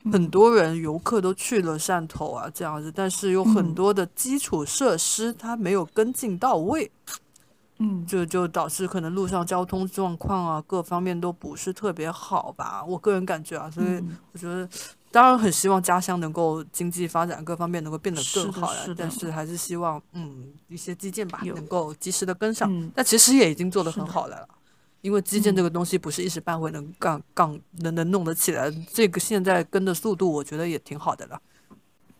[0.02, 0.12] 嗯。
[0.12, 3.74] 很多人游客都去了汕头啊这样子，但是有很嗯。
[3.74, 6.90] 多的基础设施它没有跟进到位。
[7.82, 14.18] 嗯，就就导致可能路上交通状况啊，各方面都不是特别好吧，我个人感觉啊，所以嗯。
[14.32, 14.68] 我觉得，
[15.12, 24.46] 当然很希望家乡能够经济发展各方面能够变得更好呀是，的但是还是希望嗯一些基建吧能够及时的跟上，嗯但其实也已经做的很好了。
[25.00, 31.40] 因为基建嗯这个东西不是一时半会能杠杠能能弄得起来，这个现在跟的速度，我觉得也挺好的了。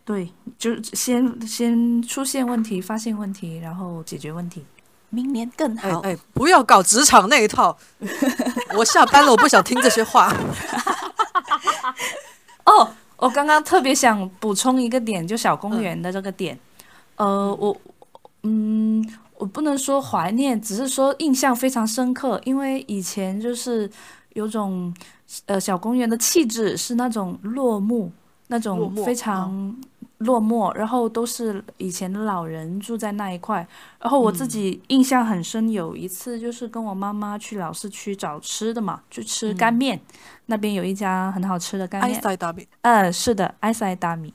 [0.04, 4.64] 对，就是先先出现问题，发现问题，然后解决问题。
[5.10, 6.00] 明年更好。
[6.00, 7.76] 哎哎，不要搞职场那一套，
[8.76, 10.34] 我下班了，我不想听这些话。
[12.64, 16.58] 哦，我刚刚特别想补充一个点，就小公园的这个点。
[17.16, 17.76] 呃，我
[18.42, 19.06] 嗯，
[19.36, 23.90] 我不能说怀念，只是说印象非常深刻，因为以前就是
[24.34, 24.94] 有种
[25.46, 28.10] 呃小公园的气质是那种落幕，
[28.46, 29.76] 那种非常
[30.20, 33.66] 落寞，然后都是以前的老人住在那一块。
[34.00, 40.00] 然后我自嗯己印象很深，有一次就是跟我妈妈去老市区找吃的嘛，去吃干嗯面，
[40.46, 42.16] 那边有一家很好吃的干埃面。
[42.82, 44.32] 嗯，是的，埃塞大米，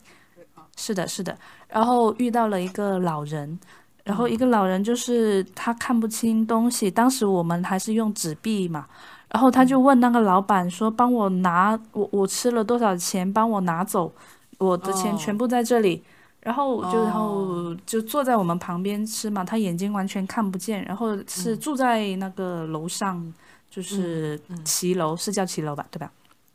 [0.76, 1.36] 是的，是的。
[1.68, 3.58] 然后遇到了一个老人，
[4.04, 8.86] 然后一个老人就是他看不清东西，当时我们还是用纸币嘛，
[9.30, 14.12] 然后他就问那个老板说：“帮我拿，我我吃了多少钱，帮我拿走，
[14.58, 16.02] 我的钱哦全部在这里。
[16.40, 23.34] 然后就然后哦就坐在我们旁边吃嘛，他眼睛完全看不见，然后是嗯住在那个楼上，
[23.68, 26.08] 就是骑楼，是叫骑楼吧，对吧？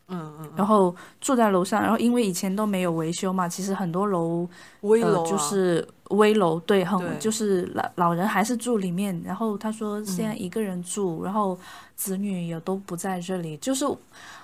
[0.08, 4.48] 嗯嗯然后住在楼上，然后因为以前都没有维修嘛，其实很多楼
[4.80, 9.20] 危楼、啊呃、就是危楼，对，很就是老老人还是住里面。
[9.26, 11.58] 然后他说现嗯在一个人住，然后
[11.96, 13.86] 子女也都不在这里，就是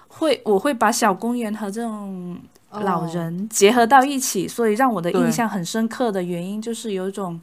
[0.08, 2.38] 会我会把小公园和这种
[2.70, 7.40] 老哦人结合到一起，所以让我的印象很深刻的原因就是有一种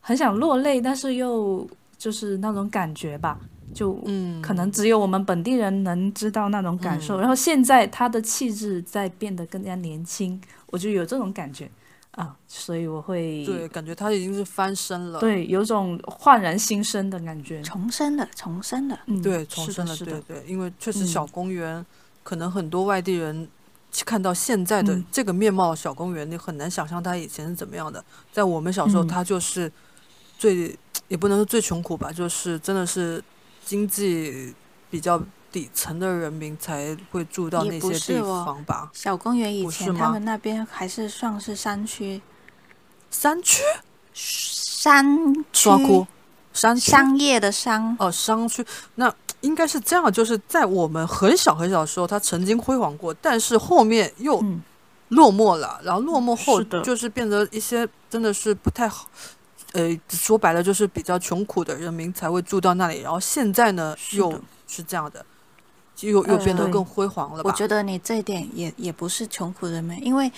[0.00, 3.38] 很想落泪，但是又就是那种感觉吧，
[3.74, 7.18] 就嗯，可能只有我们本地人能知道那种感受。
[7.18, 10.40] 嗯然后现在他的气质在变得更加年轻，
[10.70, 11.70] 我就有这种感觉
[12.12, 15.20] 啊，所以我会对，感觉他已经是翻身了。
[15.20, 17.60] 对有种焕然新生的感觉。
[17.62, 18.98] 重生了，重生了。
[19.04, 21.84] 嗯，对，重生了，对对，因为确实嗯小公园，
[22.22, 23.46] 可能很多外地人
[24.04, 25.04] 看到现在的嗯。
[25.10, 28.04] 这个面貌小公园，你很难想象它以前是怎么样的。
[28.32, 29.08] 在我们小时候，嗯。
[29.08, 29.70] 它就是
[30.38, 30.76] 最
[31.08, 33.22] 也不能说最穷苦吧，就是真的是
[33.64, 34.54] 经济
[34.90, 38.90] 比较底层的人民才会住到那些地方吧。
[38.92, 42.20] 小公园以前他们那边还是算是山区，
[43.10, 43.62] 山区？
[44.12, 45.44] 山区。
[45.52, 46.06] 刷哭，
[46.52, 46.90] 山区？
[46.90, 48.64] 商业的商，哦，商区。
[48.96, 49.12] 那
[49.42, 54.60] 应该是这样，就是在我们很小很小的时候，它曾经辉煌过，但是后面又嗯，
[55.10, 59.06] 落寞了，然后落寞后就是变得一些真的是不太好，
[59.72, 64.32] 呃，说白了就是比较穷苦的人民才会住到那里，然后现在呢又
[64.66, 65.24] 是这样的，
[65.94, 67.50] 就又又变得更辉煌了吧？
[67.50, 70.32] 我觉得你这一点也也不是穷苦人民，因为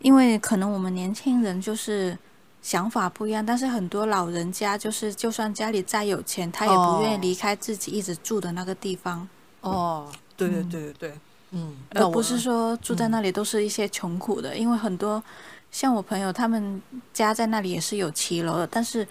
[0.00, 2.18] 因为可能我们年轻人就是
[2.64, 9.28] 想法不一样，但是很多老人家就是就算家里再有钱，他也不愿意哦离开自己一直住的那个地方，
[9.60, 11.18] 哦，对对嗯对对对，
[11.50, 15.22] 嗯，而不是说住在嗯那里都是一些穷苦的，因为很多
[15.70, 16.80] 像我朋友他们
[17.12, 19.06] 家在那里也是有骑楼的，但是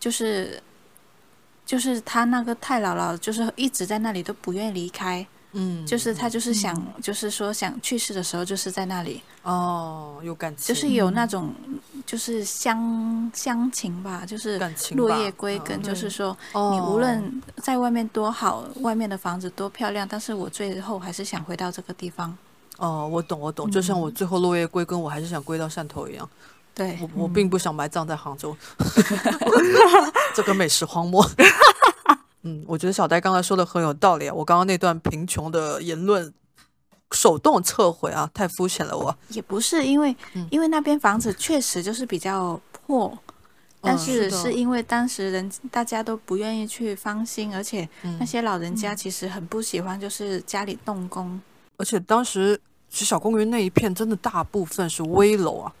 [0.00, 0.60] 就是。
[1.68, 7.02] 就是他那个太姥姥，就是一直在那里都不愿意离开，嗯，就是他就是想，嗯。
[7.02, 11.52] 就是说想去世的时候就是在那里，哦有感情，就是有那种
[12.08, 14.58] 就是乡乡情吧，就是
[14.92, 22.34] 落叶归根，嗯就是说哦你无论在外面多好，外面的房子多漂亮，但是我最后还是想回到这个地方。
[22.78, 26.26] 哦，我懂我懂，就像我嗯最后落叶归根，我还是想归到汕头一样。
[26.74, 28.56] 对，我我嗯并不想埋葬在杭州，
[30.34, 31.22] 这个美食荒漠。
[32.42, 34.32] 嗯，我觉得小戴刚才说的很有道理啊。
[34.32, 36.32] 我刚刚那段贫穷的言论，
[37.12, 39.16] 手动撤回啊，太肤浅了我。
[39.30, 43.16] 也不是因为嗯因为那边房子确实就是比较破。
[43.80, 51.40] 但嗯是是是因为当时人大家都不愿意去翻新，而且嗯那些老人家其实很不喜欢，就是家里动工。
[51.76, 55.72] 而且当时其实小公园那一片真的大部分是危楼啊。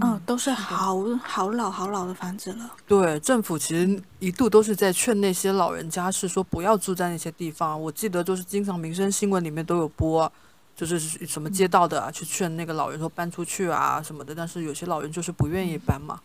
[0.00, 2.70] 嗯，都是好好老好老的房子了。
[2.86, 7.80] 对，政府其实一度都是在劝那些老人家，是说不要住在那些地方。
[7.80, 10.30] 我记得就是经常民生新闻里面都有播，
[10.74, 14.34] 就是什么街道的啊，去劝那个老人说搬出去啊什么的。
[14.34, 16.20] 但是有些老人就是不愿意搬嘛。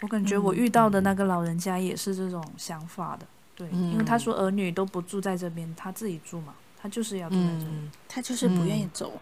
[0.00, 7.66] 我感觉我嗯遇到的那个老人家也是这种想法的，对，因为他嗯说儿女都不住在这边，他自己住嘛，他就是要住在这
[8.08, 9.12] 他就是不愿意走。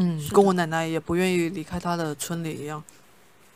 [0.00, 2.80] 嗯，跟我奶奶也不愿意离开她的村里一样。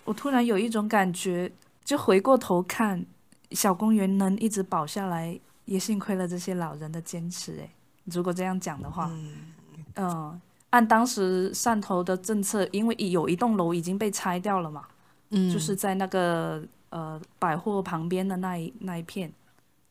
[0.05, 1.51] 我突然有一种感觉，
[1.85, 3.05] 就回过头看，
[3.53, 7.53] 小公园能一直保下来，也幸亏了这些老人的坚持。
[7.53, 7.71] 诶，
[8.05, 9.53] 如果这样讲的话，嗯。
[9.97, 10.41] 嗯、
[10.71, 14.87] 按当时汕头的政策，因为有一栋楼已经被拆掉了嘛，
[15.29, 19.31] 嗯，就是在那个呃百货旁边的那一那一片，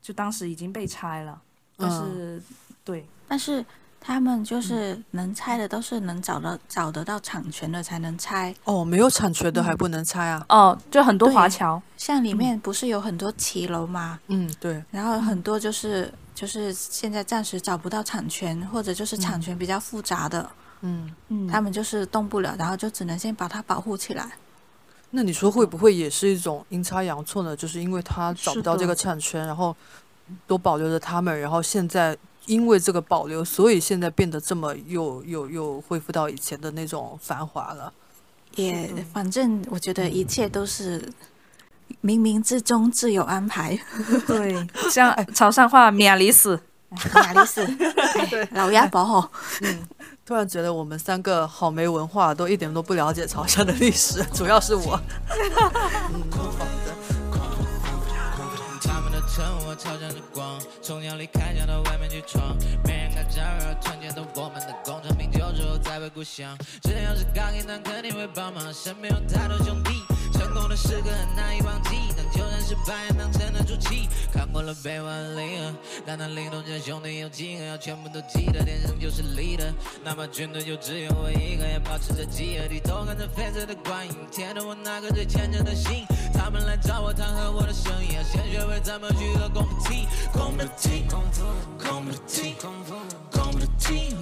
[0.01, 1.39] 就当时已经被拆了，
[1.77, 1.91] 但嗯。
[1.91, 2.43] 是、
[2.83, 3.63] 对，但是
[4.03, 8.53] 他们就是能拆的，都是能找到找得到产权的才能拆。
[8.63, 10.43] 哦，没有产权的还不能拆啊。
[10.49, 14.19] 哦，就很多华侨，像里面不是有很多骑楼吗？
[14.27, 20.49] 嗯，对，然后很多就是就是现在暂时找不到产权，或者就是产权比较复杂的，
[20.81, 24.31] 嗯，嗯，他们就是动不了，然后就只能先把它保护起来。
[25.11, 27.55] 那你说会不会也是一种阴差阳错呢？
[27.55, 29.75] 就是因为他找不到这个产权，然后
[30.47, 37.93] 都保留着他们，然后现在因为这个保留，所以现在变得这么又又又恢复到以前的那种繁华了。
[38.55, 40.99] 也反正我觉得一切都是
[42.03, 43.79] 冥冥之中自有安排。
[44.27, 46.59] 对， 像潮汕话“免离死
[47.15, 49.29] 亚丽丝，哎 老鸭宝吼，
[49.61, 49.87] 嗯，
[50.25, 54.99] 突然觉得我们三个好没文化，都一点都不了解潮汕的历史，主要是我。
[55.29, 57.00] 嗯，好的。
[59.41, 66.55] 趁我朝向着光，从鸟离开家到外面去闯，没人敢招惹团结的我们的工厂，品酒之后再回故乡。
[66.83, 69.89] 只要是刚硬，但肯定会帮忙，身边有太多兄弟，
[70.51, 74.09] 成功的时刻很难以忘记，但就算失败，也能沉得住气。
[74.33, 75.73] 看过了悲欢离合，
[76.05, 78.61] 但那灵动的兄弟有几个要全部都记得？
[78.65, 79.71] 天生就是 leader，
[80.03, 86.05] 那么军队就只有我一个，也保持着饥饿，低头看着黑色的光影，牵着我那个最虔诚的心。
[86.33, 91.45] 他们来找我谈和我的生意，先学会怎么去喝功夫踢，功夫踢，功夫，
[91.79, 92.95] 功夫踢，功夫，
[93.31, 94.15] 功夫踢，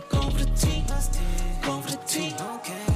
[1.66, 2.89] 功夫踢，OK。